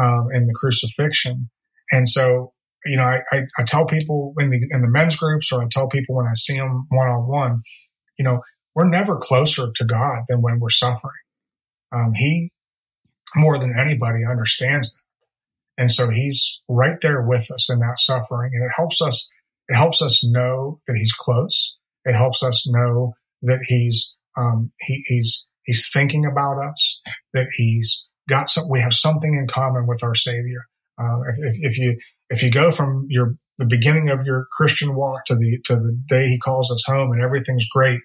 [0.00, 1.50] um, in the crucifixion.
[1.90, 2.52] And so,
[2.84, 5.66] you know, I, I, I, tell people in the in the men's groups, or I
[5.70, 7.62] tell people when I see them one on one,
[8.18, 8.40] you know,
[8.74, 11.12] we're never closer to God than when we're suffering.
[11.94, 12.50] Um, he
[13.34, 15.02] more than anybody understands that.
[15.82, 18.52] And so he's right there with us in that suffering.
[18.54, 19.28] And it helps us,
[19.68, 21.74] it helps us know that he's close.
[22.04, 27.00] It helps us know that he's, um, he, he's, he's thinking about us,
[27.32, 30.66] that he's got some, we have something in common with our savior.
[31.00, 31.98] Uh, if, if you,
[32.32, 36.00] if you go from your, the beginning of your Christian walk to the, to the
[36.08, 38.00] day he calls us home and everything's great,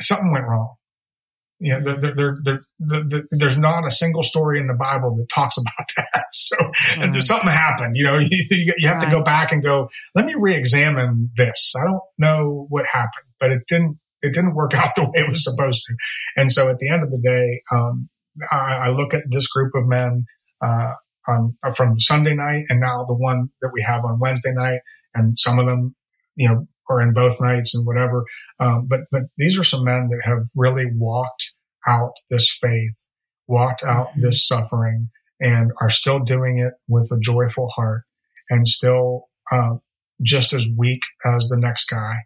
[0.00, 0.74] something went wrong
[1.62, 5.56] you know, there, there, there, there's not a single story in the Bible that talks
[5.58, 6.24] about that.
[6.30, 7.02] So, mm-hmm.
[7.02, 7.96] and there's something happened.
[7.96, 9.04] You know, you, you have right.
[9.04, 9.88] to go back and go.
[10.16, 11.72] Let me re-examine this.
[11.80, 13.98] I don't know what happened, but it didn't.
[14.22, 15.94] It didn't work out the way it was supposed to.
[16.36, 18.08] And so, at the end of the day, um,
[18.50, 20.24] I, I, look at this group of men
[20.64, 20.94] uh,
[21.28, 24.80] on from Sunday night, and now the one that we have on Wednesday night,
[25.14, 25.94] and some of them,
[26.36, 28.24] you know, are in both nights and whatever.
[28.60, 31.52] Um, but but these are some men that have really walked
[31.86, 32.94] out this faith,
[33.46, 34.22] walked out mm-hmm.
[34.22, 35.10] this suffering,
[35.40, 38.02] and are still doing it with a joyful heart,
[38.50, 39.76] and still uh,
[40.22, 42.16] just as weak as the next guy,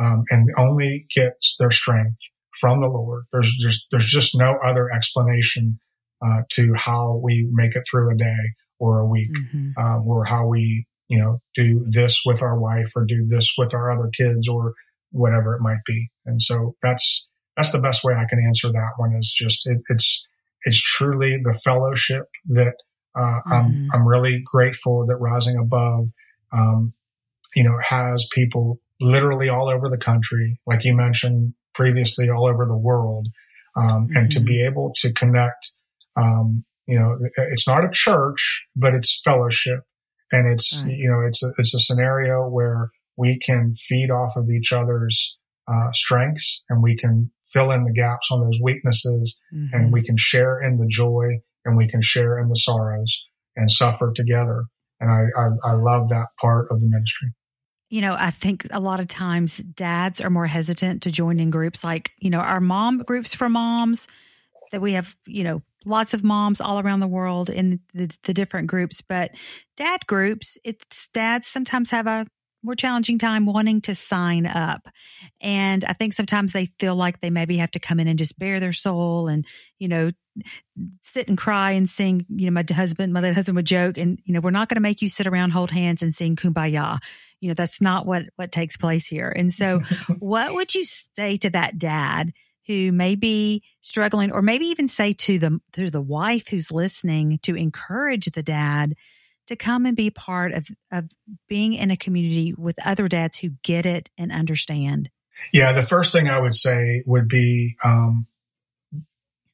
[0.00, 2.18] um, and only gets their strength
[2.60, 3.24] from the Lord.
[3.32, 5.80] There's just there's just no other explanation
[6.24, 9.70] uh, to how we make it through a day or a week, mm-hmm.
[9.76, 13.72] uh, or how we you know, do this with our wife or do this with
[13.72, 14.74] our other kids or
[15.10, 16.10] whatever it might be.
[16.26, 19.78] And so that's, that's the best way I can answer that one is just, it,
[19.88, 20.26] it's,
[20.64, 22.74] it's truly the fellowship that,
[23.18, 23.52] uh, mm-hmm.
[23.52, 26.08] I'm, I'm really grateful that Rising Above,
[26.52, 26.92] um,
[27.56, 32.66] you know, has people literally all over the country, like you mentioned previously, all over
[32.66, 33.28] the world.
[33.76, 34.16] Um, mm-hmm.
[34.16, 34.46] and to mm-hmm.
[34.46, 35.70] be able to connect,
[36.20, 39.80] um, you know, it's not a church, but it's fellowship
[40.32, 40.94] and it's right.
[40.96, 45.36] you know it's a, it's a scenario where we can feed off of each other's
[45.68, 49.74] uh, strengths and we can fill in the gaps on those weaknesses mm-hmm.
[49.74, 51.26] and we can share in the joy
[51.64, 53.24] and we can share in the sorrows
[53.56, 54.64] and suffer together
[55.00, 57.30] and I, I, I love that part of the ministry
[57.90, 61.48] you know, I think a lot of times dads are more hesitant to join in
[61.48, 64.06] groups like, you know, our mom groups for moms
[64.72, 68.34] that we have, you know, lots of moms all around the world in the, the
[68.34, 69.32] different groups, but
[69.76, 72.26] dad groups, it's dads sometimes have a
[72.62, 74.88] more challenging time wanting to sign up.
[75.40, 78.38] And I think sometimes they feel like they maybe have to come in and just
[78.38, 79.46] bare their soul and,
[79.78, 80.10] you know,
[81.02, 84.34] sit and cry and sing, you know, my husband, my husband would joke and, you
[84.34, 86.98] know, we're not going to make you sit around, hold hands and sing kumbaya.
[87.40, 89.32] You know, that's not what, what takes place here.
[89.34, 89.80] And so
[90.18, 92.32] what would you say to that dad
[92.68, 97.40] who may be struggling or maybe even say to the to the wife who's listening
[97.42, 98.94] to encourage the dad
[99.48, 101.06] to come and be part of of
[101.48, 105.10] being in a community with other dads who get it and understand
[105.52, 108.26] yeah the first thing i would say would be um,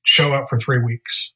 [0.03, 1.33] show up for three weeks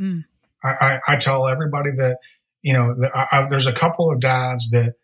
[0.00, 0.24] mm.
[0.64, 2.16] I, I, I, tell everybody that
[2.62, 4.94] you know I, there's a couple of dads that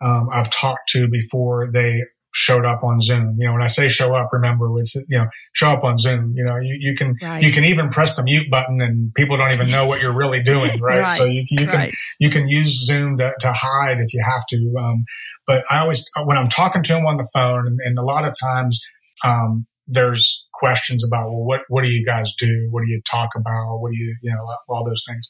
[0.00, 3.36] um, I've talked to before they showed up on Zoom.
[3.38, 6.34] You know, when I say show up, remember it's you know show up on Zoom.
[6.36, 7.42] You know, you, you can right.
[7.42, 10.42] you can even press the mute button and people don't even know what you're really
[10.42, 11.00] doing, right?
[11.02, 11.18] right.
[11.18, 11.94] So you, you can right.
[12.18, 14.74] you can use Zoom to, to hide if you have to.
[14.78, 15.04] Um,
[15.46, 18.26] but I always when I'm talking to them on the phone, and, and a lot
[18.26, 18.80] of times
[19.24, 22.68] um, there's questions about well, what what do you guys do?
[22.70, 23.78] What do you talk about?
[23.80, 25.28] What do you you know all those things,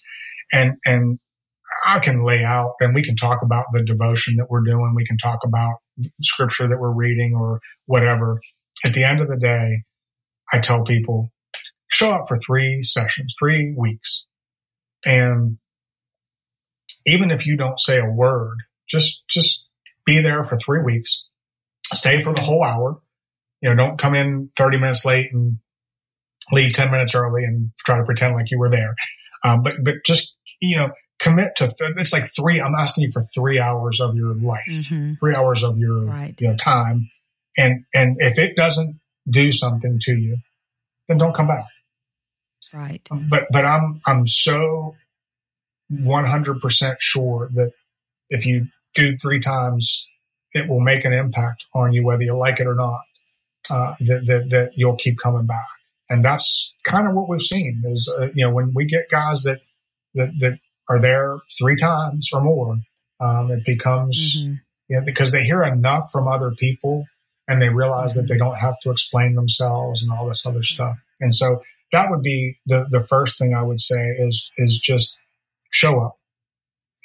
[0.52, 1.18] and and
[1.90, 4.94] I can lay out and we can talk about the devotion that we're doing.
[4.94, 5.78] We can talk about
[6.22, 8.40] scripture that we're reading or whatever.
[8.84, 9.82] At the end of the day,
[10.52, 11.32] I tell people
[11.90, 14.24] show up for three sessions, three weeks.
[15.04, 15.58] And
[17.06, 19.66] even if you don't say a word, just, just
[20.04, 21.24] be there for three weeks.
[21.92, 23.00] Stay for the whole hour.
[23.60, 25.58] You know, don't come in 30 minutes late and
[26.52, 28.94] leave 10 minutes early and try to pretend like you were there.
[29.44, 30.90] Um, but, but just, you know,
[31.20, 34.64] commit to, th- it's like three, I'm asking you for three hours of your life,
[34.68, 35.18] Mhm.
[35.18, 36.34] three hours of your Right.
[36.40, 37.10] you know, time.
[37.58, 38.98] And, and if it doesn't
[39.28, 40.38] do something to you,
[41.08, 41.66] then don't come back.
[42.72, 43.06] Right.
[43.10, 44.94] But, but I'm, I'm so
[45.92, 47.72] 100% sure that
[48.28, 50.06] if you do three times,
[50.52, 53.00] it will make an impact on you, whether you like it or not,
[53.70, 55.66] uh, that, that, that you'll keep coming back.
[56.08, 59.42] And that's kind of what we've seen is, uh, you know, when we get guys
[59.42, 59.60] that,
[60.14, 60.58] that, that
[60.90, 62.80] are there three times or more,
[63.20, 64.60] um, it becomes, Mhm.
[64.88, 67.06] you know, because they hear enough from other people
[67.46, 70.96] and they realize that they don't have to explain themselves and all this other stuff.
[71.20, 71.62] And so
[71.92, 75.16] that would be the, the first thing I would say is, is just
[75.70, 76.16] show up.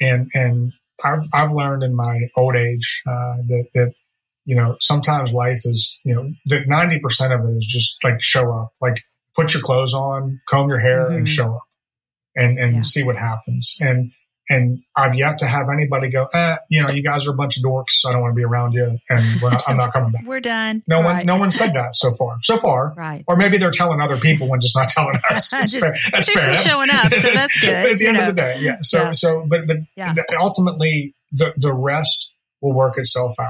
[0.01, 0.73] And, and
[1.03, 3.93] I've, I've learned in my old age, uh, that, that,
[4.45, 8.51] you know, sometimes life is, you know, that 90% of it is just like show
[8.51, 8.97] up, like
[9.35, 11.29] put your clothes on, comb your hair and Mhm.
[11.29, 11.63] show up
[12.35, 12.81] and, and Yeah.
[12.81, 13.77] see what happens.
[13.79, 14.11] And,
[14.47, 17.57] and I've yet to have anybody go, eh, you know, you guys are a bunch
[17.57, 18.05] of dorks.
[18.05, 20.23] I don't want to be around you, and we're not, I'm not coming back.
[20.27, 20.83] We're done.
[20.87, 22.37] No one, no one said that so far.
[22.43, 23.23] So far, Right.
[23.27, 25.49] or maybe they're telling other people and just not telling us.
[25.49, 25.95] That's Just- fair.
[26.11, 26.43] That's fair.
[26.43, 28.29] still showing up, so that's good, at the end know.
[28.29, 28.77] of the day, yeah.
[28.83, 29.11] So, Yeah.
[29.13, 30.13] so, but, but Yeah.
[30.13, 32.31] the- ultimately, the the rest
[32.61, 33.49] will work itself out.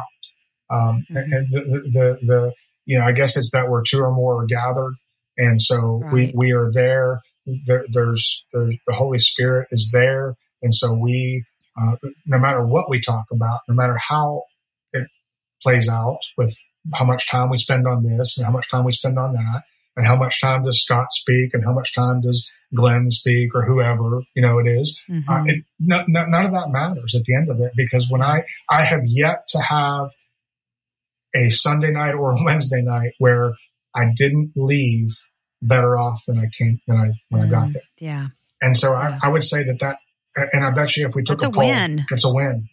[0.73, 1.23] Um, Mhm.
[1.23, 2.53] and the, the, the, the,
[2.86, 4.93] you know, I guess it's that we're two or more are gathered,
[5.38, 7.19] and so we we are there.
[7.65, 11.43] There there's, there's the Holy Spirit is there, and so we,
[11.79, 14.43] uh, no matter what we talk about, no matter how
[14.93, 15.07] it
[15.61, 16.55] plays out with
[16.93, 19.63] how much time we spend on this and how much time we spend on that,
[19.95, 23.65] and how much time does Scott speak, and how much time does Glenn speak, or
[23.65, 24.99] whoever you know it is.
[25.07, 25.49] Uh, Mhm.
[25.49, 28.43] it, no, no, none of that matters at the end of it because when I
[28.69, 30.09] I have yet to have
[31.35, 33.53] a Sunday night or a Wednesday night where
[33.95, 35.09] I didn't leave
[35.61, 37.81] better off than I came than I when I got Mm, there.
[37.99, 38.27] Yeah.
[38.61, 39.19] And so Yeah.
[39.21, 39.97] I, I would say that that,
[40.53, 42.05] and I bet you if we took That's a a poll, win.
[42.11, 42.67] it's a win.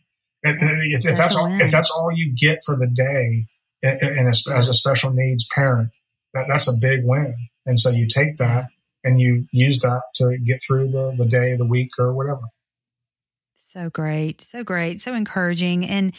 [0.45, 1.61] And, and if, if That's that's all, win.
[1.61, 3.47] if that's all you get for the day,
[3.83, 5.91] and, and as, as a special needs parent,
[6.35, 7.35] that, that's a big win.
[7.67, 8.67] And so you take that
[9.05, 12.43] and you use that to get through the, the day, the week, or whatever.
[13.57, 14.41] So great.
[14.41, 15.01] So great.
[15.01, 15.87] So encouraging.
[15.87, 16.13] And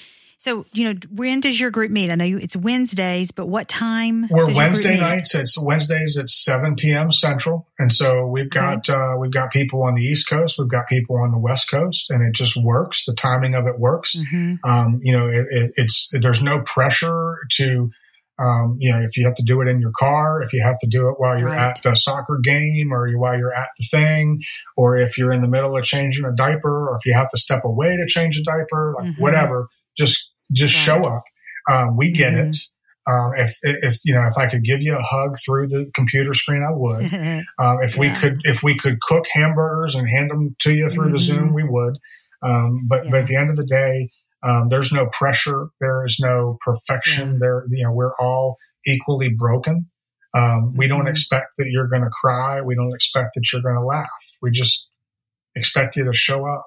[0.43, 2.11] so, you know, when does your group meet?
[2.11, 4.23] I know you, it's Wednesdays, but what time?
[4.23, 5.35] We're does your group Wednesday nights.
[5.35, 7.11] It's Wednesdays at seven p.m.
[7.13, 10.87] Central, and so we've got uh, we've got people on the East Coast, we've got
[10.87, 13.05] people on the West Coast, and it just works.
[13.05, 14.17] The timing of it works.
[14.17, 14.57] Mhm.
[14.65, 17.89] Um, you know, it, it, it's there's no pressure to.
[18.39, 20.79] Um, you know, if you have to do it in your car, if you have
[20.79, 21.69] to do it while you're Right.
[21.69, 24.41] at the soccer game or you, while you're at the thing,
[24.75, 27.37] or if you're in the middle of changing a diaper, or if you have to
[27.37, 29.19] step away to change a diaper, like Mhm.
[29.19, 31.23] whatever, just just show up.
[31.71, 32.49] Um, we get Mhm.
[32.49, 32.57] it.
[33.05, 36.33] Um, if, if, you know, if I could give you a hug through the computer
[36.33, 37.11] screen, I would.
[37.59, 41.11] Um, if we could, if we could cook hamburgers and hand them to you through
[41.11, 41.21] the Mhm.
[41.21, 41.97] Zoom, we would.
[42.41, 44.09] Um, but, but at the end of the day,
[44.45, 45.67] um, there's no pressure.
[45.79, 47.39] There is no perfection.
[47.39, 49.89] There, you know, we're all equally broken.
[50.35, 51.09] Um, we don't Mhm.
[51.11, 52.61] expect that you're going to cry.
[52.61, 54.07] We don't expect that you're going to laugh.
[54.41, 54.89] We just
[55.55, 56.65] expect you to show up,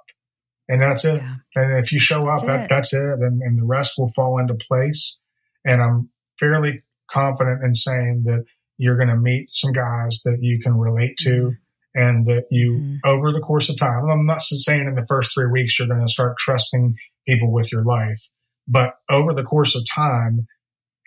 [0.69, 1.21] and that's it.
[1.21, 1.37] yeah.
[1.55, 2.69] And if you show up, That's that, it.
[2.69, 3.19] that's it.
[3.21, 5.19] And, and the rest will fall into place.
[5.65, 8.45] And I'm fairly confident in saying that
[8.79, 11.53] you're going to meet some guys that you can relate to
[11.95, 12.99] and that you, Mhm.
[13.05, 16.05] over the course of time, I'm not saying in the first three weeks you're going
[16.07, 16.95] to start trusting
[17.27, 18.21] people with your life,
[18.69, 20.47] but over the course of time,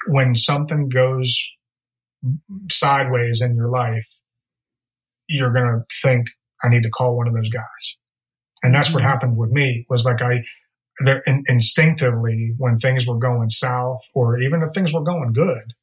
[0.08, 1.38] when something goes
[2.72, 4.08] sideways in your life,
[5.28, 6.28] you're going to think,
[6.64, 7.96] I need to call one of those guys.
[8.64, 9.08] And that's what Mhm.
[9.08, 10.44] happened with me was like I,
[11.04, 15.74] there in, instinctively when things were going south or even if things were going good,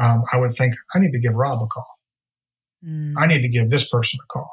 [0.00, 1.86] um, I would think I need to give Rob a call.
[2.84, 3.14] Mm.
[3.16, 4.50] I need to give this person a call.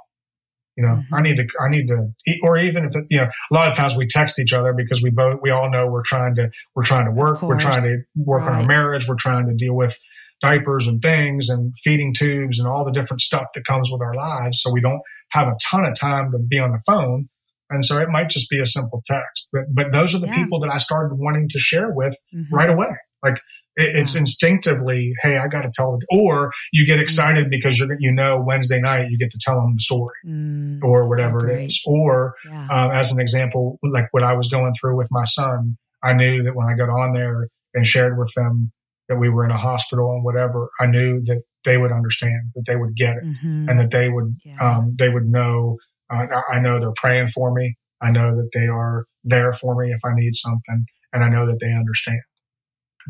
[0.76, 1.06] You know, Mhm.
[1.12, 2.14] I need to, I need to,
[2.44, 5.04] or even if it, you know, a lot of times we text each other because
[5.04, 7.98] we both, we all know we're trying to, we're trying to work, we're trying to
[8.16, 9.98] work on our marriage, we're trying to deal with
[10.42, 14.16] diapers and things and feeding tubes and all the different stuff that comes with our
[14.16, 14.62] lives.
[14.62, 17.30] So we don't have a ton of time to be on the phone.
[17.74, 20.36] And so it might just be a simple text, but, but those are the Yeah.
[20.36, 22.46] people that I started wanting to share with Mhm.
[22.52, 22.90] right away.
[23.24, 23.38] Like
[23.76, 24.22] it, it's Yeah.
[24.22, 28.44] instinctively, hey, I got to tell, them, or you get excited because you're, you know,
[28.46, 30.80] Wednesday night you get to tell them the story Mm.
[30.84, 31.66] or whatever it great.
[31.66, 31.82] is.
[31.86, 32.68] Or Yeah.
[32.70, 36.44] um, as an example, like what I was going through with my son, I knew
[36.44, 38.72] that when I got on there and shared with them
[39.10, 42.66] that we were in a hospital and whatever, I knew that they would understand, that
[42.68, 43.70] they would get it, Mhm.
[43.70, 45.78] and that they would um, they would know.
[46.10, 47.76] I I know they're praying for me.
[48.02, 51.46] I know that they are there for me if I need something, and I know
[51.46, 52.22] that they understand.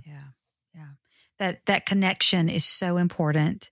[0.06, 0.24] Yeah.
[0.76, 0.88] Yeah.
[1.40, 3.70] That that connection is so important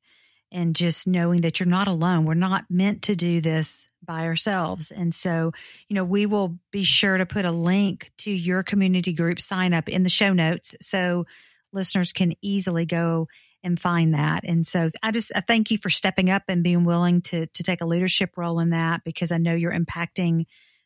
[0.52, 2.26] and just knowing that you're not alone.
[2.26, 4.92] We're not meant to do this by ourselves.
[4.92, 5.52] And so,
[5.88, 9.74] you know, we will be sure to put a link to your community group sign
[9.74, 11.26] up in the show notes so
[11.72, 13.28] listeners can easily go
[13.64, 14.44] and find that.
[14.44, 17.64] And so I just I thank you for stepping up and being willing to to
[17.64, 20.46] take a leadership role in that because I know you're impacting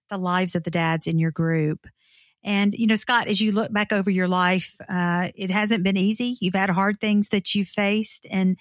[0.10, 1.88] the lives of the dads in your group.
[2.44, 5.98] And you know, Scott, as you look back over your life, uh, it hasn't been
[5.98, 6.38] easy.
[6.40, 8.58] You've had hard things that you've faced, and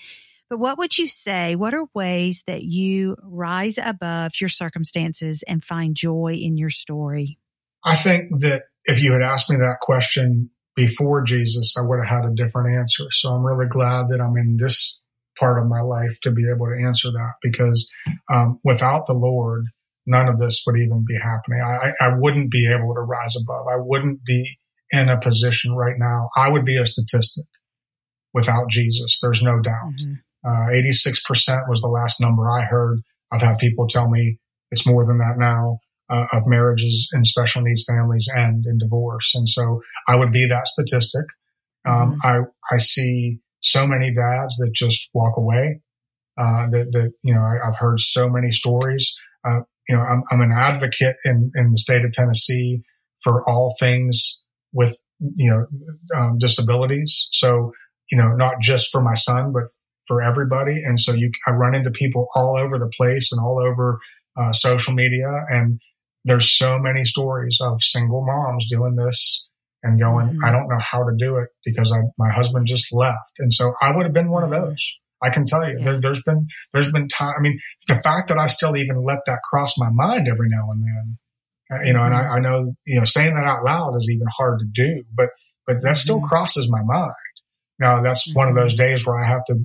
[0.49, 1.57] but what would you say?
[1.57, 7.39] What are ways that you rise above your circumstances and find joy in your story?
[7.85, 12.23] I think that if you had asked me that question before Jesus, I would have
[12.23, 13.05] had a different answer.
[13.11, 15.01] So I'm really glad that I'm in this
[15.39, 17.91] part of my life to be able to answer that because
[18.33, 19.67] um, without the Lord,
[20.07, 21.61] none of this would even be happening.
[21.61, 23.67] I, I wouldn't be able to rise above.
[23.69, 24.59] I wouldn't be
[24.91, 26.29] in a position right now.
[26.37, 27.47] I would be a statistic
[28.33, 29.19] without Jesus.
[29.23, 29.95] There's no doubt.
[30.01, 30.15] Mm-hmm.
[30.47, 33.01] Uh, 86% was the last number I heard.
[33.33, 34.39] I've had people tell me
[34.71, 35.79] it's more than that now
[36.11, 39.33] uh, of marriages in special needs families end in divorce.
[39.35, 41.25] And so I would be that statistic.
[41.87, 42.27] Um, mm-hmm.
[42.27, 45.81] I, I see so many dads that just walk away.
[46.37, 49.15] Uh, that, that, you know, I, have heard so many stories.
[49.47, 52.83] Uh, you know, I'm, I'm an advocate in, in the state of Tennessee
[53.23, 54.41] for all things
[54.73, 55.67] with, you know,
[56.19, 57.29] um, disabilities.
[57.31, 57.71] So,
[58.11, 59.65] you know, not just for my son, but
[60.09, 60.83] for everybody.
[60.85, 64.01] And so you, I run into people all over the place and all over
[64.37, 65.29] uh, social media.
[65.49, 65.81] And
[66.25, 69.47] there's so many stories of single moms doing this
[69.83, 70.45] and going, mm-hmm.
[70.45, 73.39] I don't know how to do it because I, my husband just left.
[73.39, 74.83] And so I would have been one of those.
[75.23, 75.99] I can tell you yeah.
[76.01, 77.35] there, has been, there's been time.
[77.39, 77.59] I mean,
[77.89, 81.19] the fact that I still even let that cross my mind every now and then,
[81.71, 82.07] uh, you know, mm-hmm.
[82.07, 82.33] and I, mm-hmm.
[82.33, 85.29] I, know, you know, saying that out loud is even hard to do, but,
[85.67, 86.27] but that still mm-hmm.
[86.27, 87.13] crosses my mind.
[87.79, 88.85] Now that's one of those mm-hmm.
[88.85, 89.57] days where I have to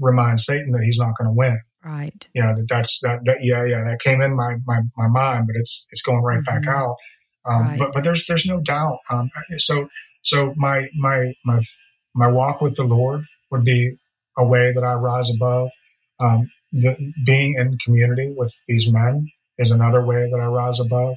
[0.00, 1.60] remind Satan that he's not going to win.
[1.84, 2.28] Right.
[2.34, 5.46] You know, that that's that, that, yeah, yeah, that came in my, my, my mind,
[5.46, 6.60] but it's, it's going right mm-hmm.
[6.60, 6.96] back out.
[7.48, 7.78] Um, right.
[7.78, 8.98] but, but there's, there's no doubt.
[9.08, 9.88] Um, so,
[10.22, 11.60] so my, my, my,
[12.14, 13.96] my walk with the Lord would be
[14.36, 15.70] a way that I rise above.
[16.20, 19.28] Um, the, being in community with these men
[19.58, 21.16] is another way that I rise above.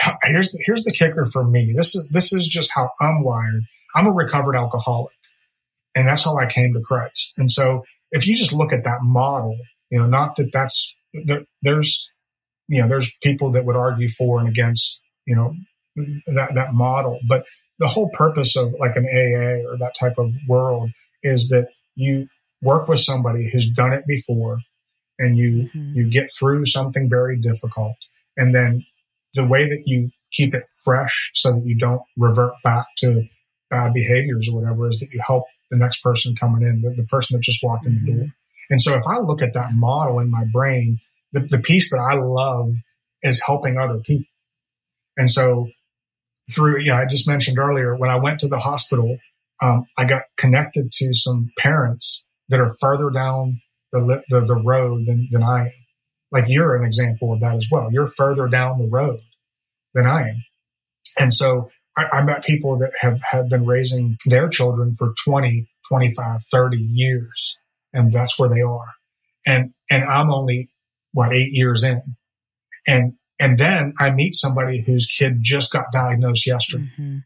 [0.24, 1.74] Here's the, here's the kicker for me.
[1.76, 3.62] This is, this is just how I'm wired.
[3.94, 5.14] I'm a recovered alcoholic
[5.94, 7.32] and that's how I came to Christ.
[7.36, 9.56] And so if you just look at that model,
[9.92, 12.08] you know, not that that's there, there's
[12.66, 15.54] you know there's people that would argue for and against you know
[16.26, 17.44] that that model, but
[17.78, 20.90] the whole purpose of like an AA or that type of world
[21.22, 22.26] is that you
[22.62, 24.60] work with somebody who's done it before
[25.18, 25.92] and you mm-hmm.
[25.94, 27.96] you get through something very difficult
[28.38, 28.86] and then
[29.34, 33.24] the way that you keep it fresh so that you don't revert back to
[33.68, 37.06] bad behaviors or whatever is that you help the next person coming in the, the
[37.08, 38.20] person that just walked in the mm-hmm.
[38.20, 38.28] door
[38.72, 40.98] and so if I look at that model in my brain,
[41.32, 42.72] the, the piece that I love
[43.22, 44.24] is helping other people.
[45.18, 45.68] And so
[46.50, 49.18] through, you know, I just mentioned earlier, when I went to the hospital,
[49.60, 53.60] um, I got connected to some parents that are further down
[53.92, 55.86] the, the, the road than, than I am.
[56.30, 57.90] Like you're an example of that as well.
[57.92, 59.20] You're further down the road
[59.92, 60.44] than I am.
[61.18, 65.66] And so I, I met people that have, have been raising their children for 20,
[65.90, 67.58] 25, 30 years
[67.92, 68.94] and that's where they are.
[69.46, 70.70] And, and I'm only
[71.12, 72.16] what eight years in.
[72.86, 76.90] And, and then I meet somebody whose kid just got diagnosed yesterday.
[76.98, 77.18] Mm-hmm.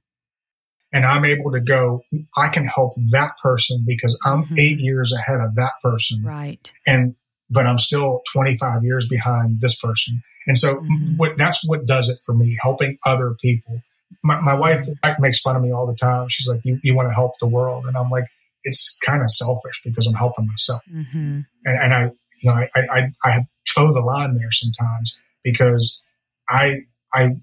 [0.92, 2.02] And I'm able to go,
[2.36, 4.54] I can help that person because I'm mm-hmm.
[4.58, 6.22] eight years ahead of that person.
[6.24, 6.72] Right.
[6.86, 7.16] And,
[7.50, 10.22] but I'm still 25 years behind this person.
[10.46, 11.16] And so mm-hmm.
[11.16, 13.82] what, that's what does it for me, helping other people.
[14.22, 14.86] My, my wife
[15.18, 16.28] makes fun of me all the time.
[16.30, 17.86] She's like, you, you want to help the world.
[17.86, 18.24] And I'm like,
[18.66, 20.82] it's kind of selfish because I'm helping myself.
[20.92, 21.40] Mm-hmm.
[21.64, 22.10] And, and, I,
[22.42, 26.02] you know, I, I, I toe the line there sometimes because
[26.48, 26.80] I,
[27.14, 27.36] I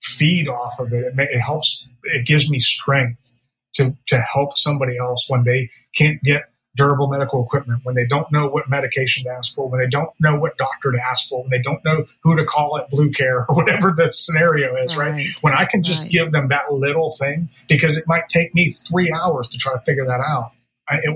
[0.00, 1.04] feed off of it.
[1.04, 3.32] It, it helps, it gives me strength
[3.74, 6.44] to, to help somebody else when they can't get
[6.74, 10.10] durable medical equipment, when they don't know what medication to ask for, when they don't
[10.20, 13.10] know what doctor to ask for, when they don't know who to call at Blue
[13.10, 15.12] Care or whatever the scenario is, right?
[15.12, 15.26] right?
[15.42, 16.10] When I can just right.
[16.10, 19.80] give them that little thing, because it might take me three hours to try to
[19.80, 20.52] figure that out,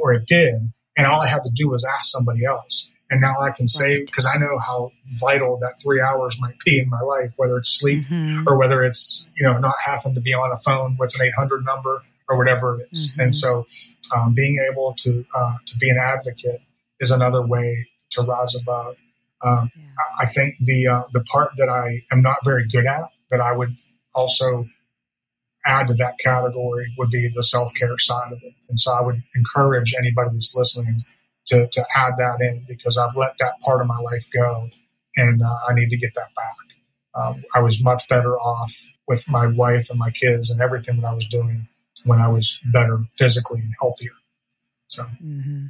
[0.01, 2.89] or it did, and all I had to do was ask somebody else.
[3.09, 4.91] And now I can say, because I know how
[5.21, 8.49] vital that three hours might be in my life, whether it's sleep mm-hmm.
[8.49, 11.65] or whether it's, you know, not having to be on a phone with an 800
[11.65, 13.11] number or whatever it is.
[13.11, 13.21] Mm-hmm.
[13.21, 13.67] And so
[14.15, 16.61] um, being able to uh, to be an advocate
[17.01, 18.97] is another way to rise above.
[19.45, 19.83] Um, yeah.
[20.19, 23.53] I think the uh, the part that I am not very good at that I
[23.53, 23.77] would
[24.15, 24.67] also
[25.67, 28.55] add to that category would be the self care side of it.
[28.69, 30.99] And so I would encourage anybody that's listening
[31.47, 34.71] to, to add that in because I've let that part of my life go
[35.17, 36.57] and uh, I need to get that back.
[37.15, 38.75] Um, I was much better off
[39.09, 41.69] with my wife and my kids and everything that I was doing
[42.05, 44.13] when I was better physically and healthier.
[44.89, 45.05] So.
[45.23, 45.67] Mm-hmm.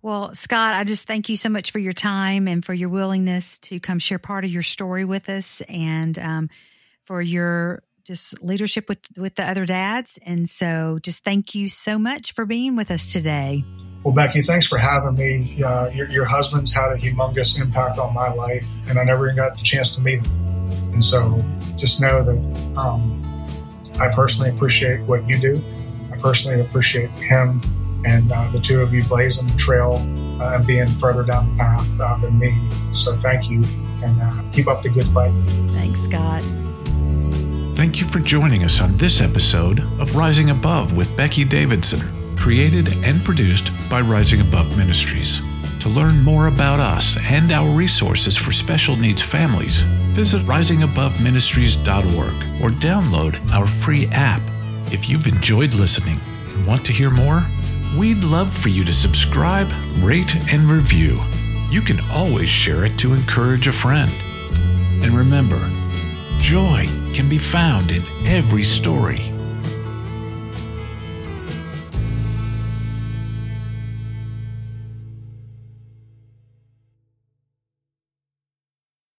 [0.00, 3.58] Well, Scott, I just thank you so much for your time and for your willingness
[3.58, 6.50] to come share part of your story with us and um,
[7.04, 10.18] for your just leadership with, with the other dads.
[10.24, 13.64] And so just thank you so much for being with us today.
[14.04, 15.62] Well, Becky, thanks for having me.
[15.62, 19.36] Uh, your, your, husband's had a humongous impact on my life, and I never even
[19.36, 20.92] got the chance to meet him.
[20.94, 21.44] And so
[21.76, 23.20] just know that um,
[24.00, 25.62] I personally appreciate what you do.
[26.12, 27.60] I personally appreciate him
[28.04, 29.94] and uh, the two of you blazing the trail
[30.40, 32.54] uh, and being further down the path uh, than me.
[32.92, 33.62] So thank you
[34.02, 35.32] and uh, keep up the good fight.
[35.72, 36.42] Thanks, Scott.
[37.74, 42.88] Thank you for joining us on this episode of Rising Above with Becky Davidson, created
[43.04, 45.40] and produced by Rising Above Ministries.
[45.80, 52.70] To learn more about us and our resources for special needs families, visit risingaboveministries.org or
[52.70, 54.42] download our free app.
[54.90, 56.18] If you've enjoyed listening
[56.48, 57.46] and want to hear more,
[57.96, 61.20] we'd love for you to subscribe, rate, and review.
[61.70, 64.10] You can always share it to encourage a friend.
[65.04, 65.70] And remember,
[66.40, 69.27] joy can be found in every story.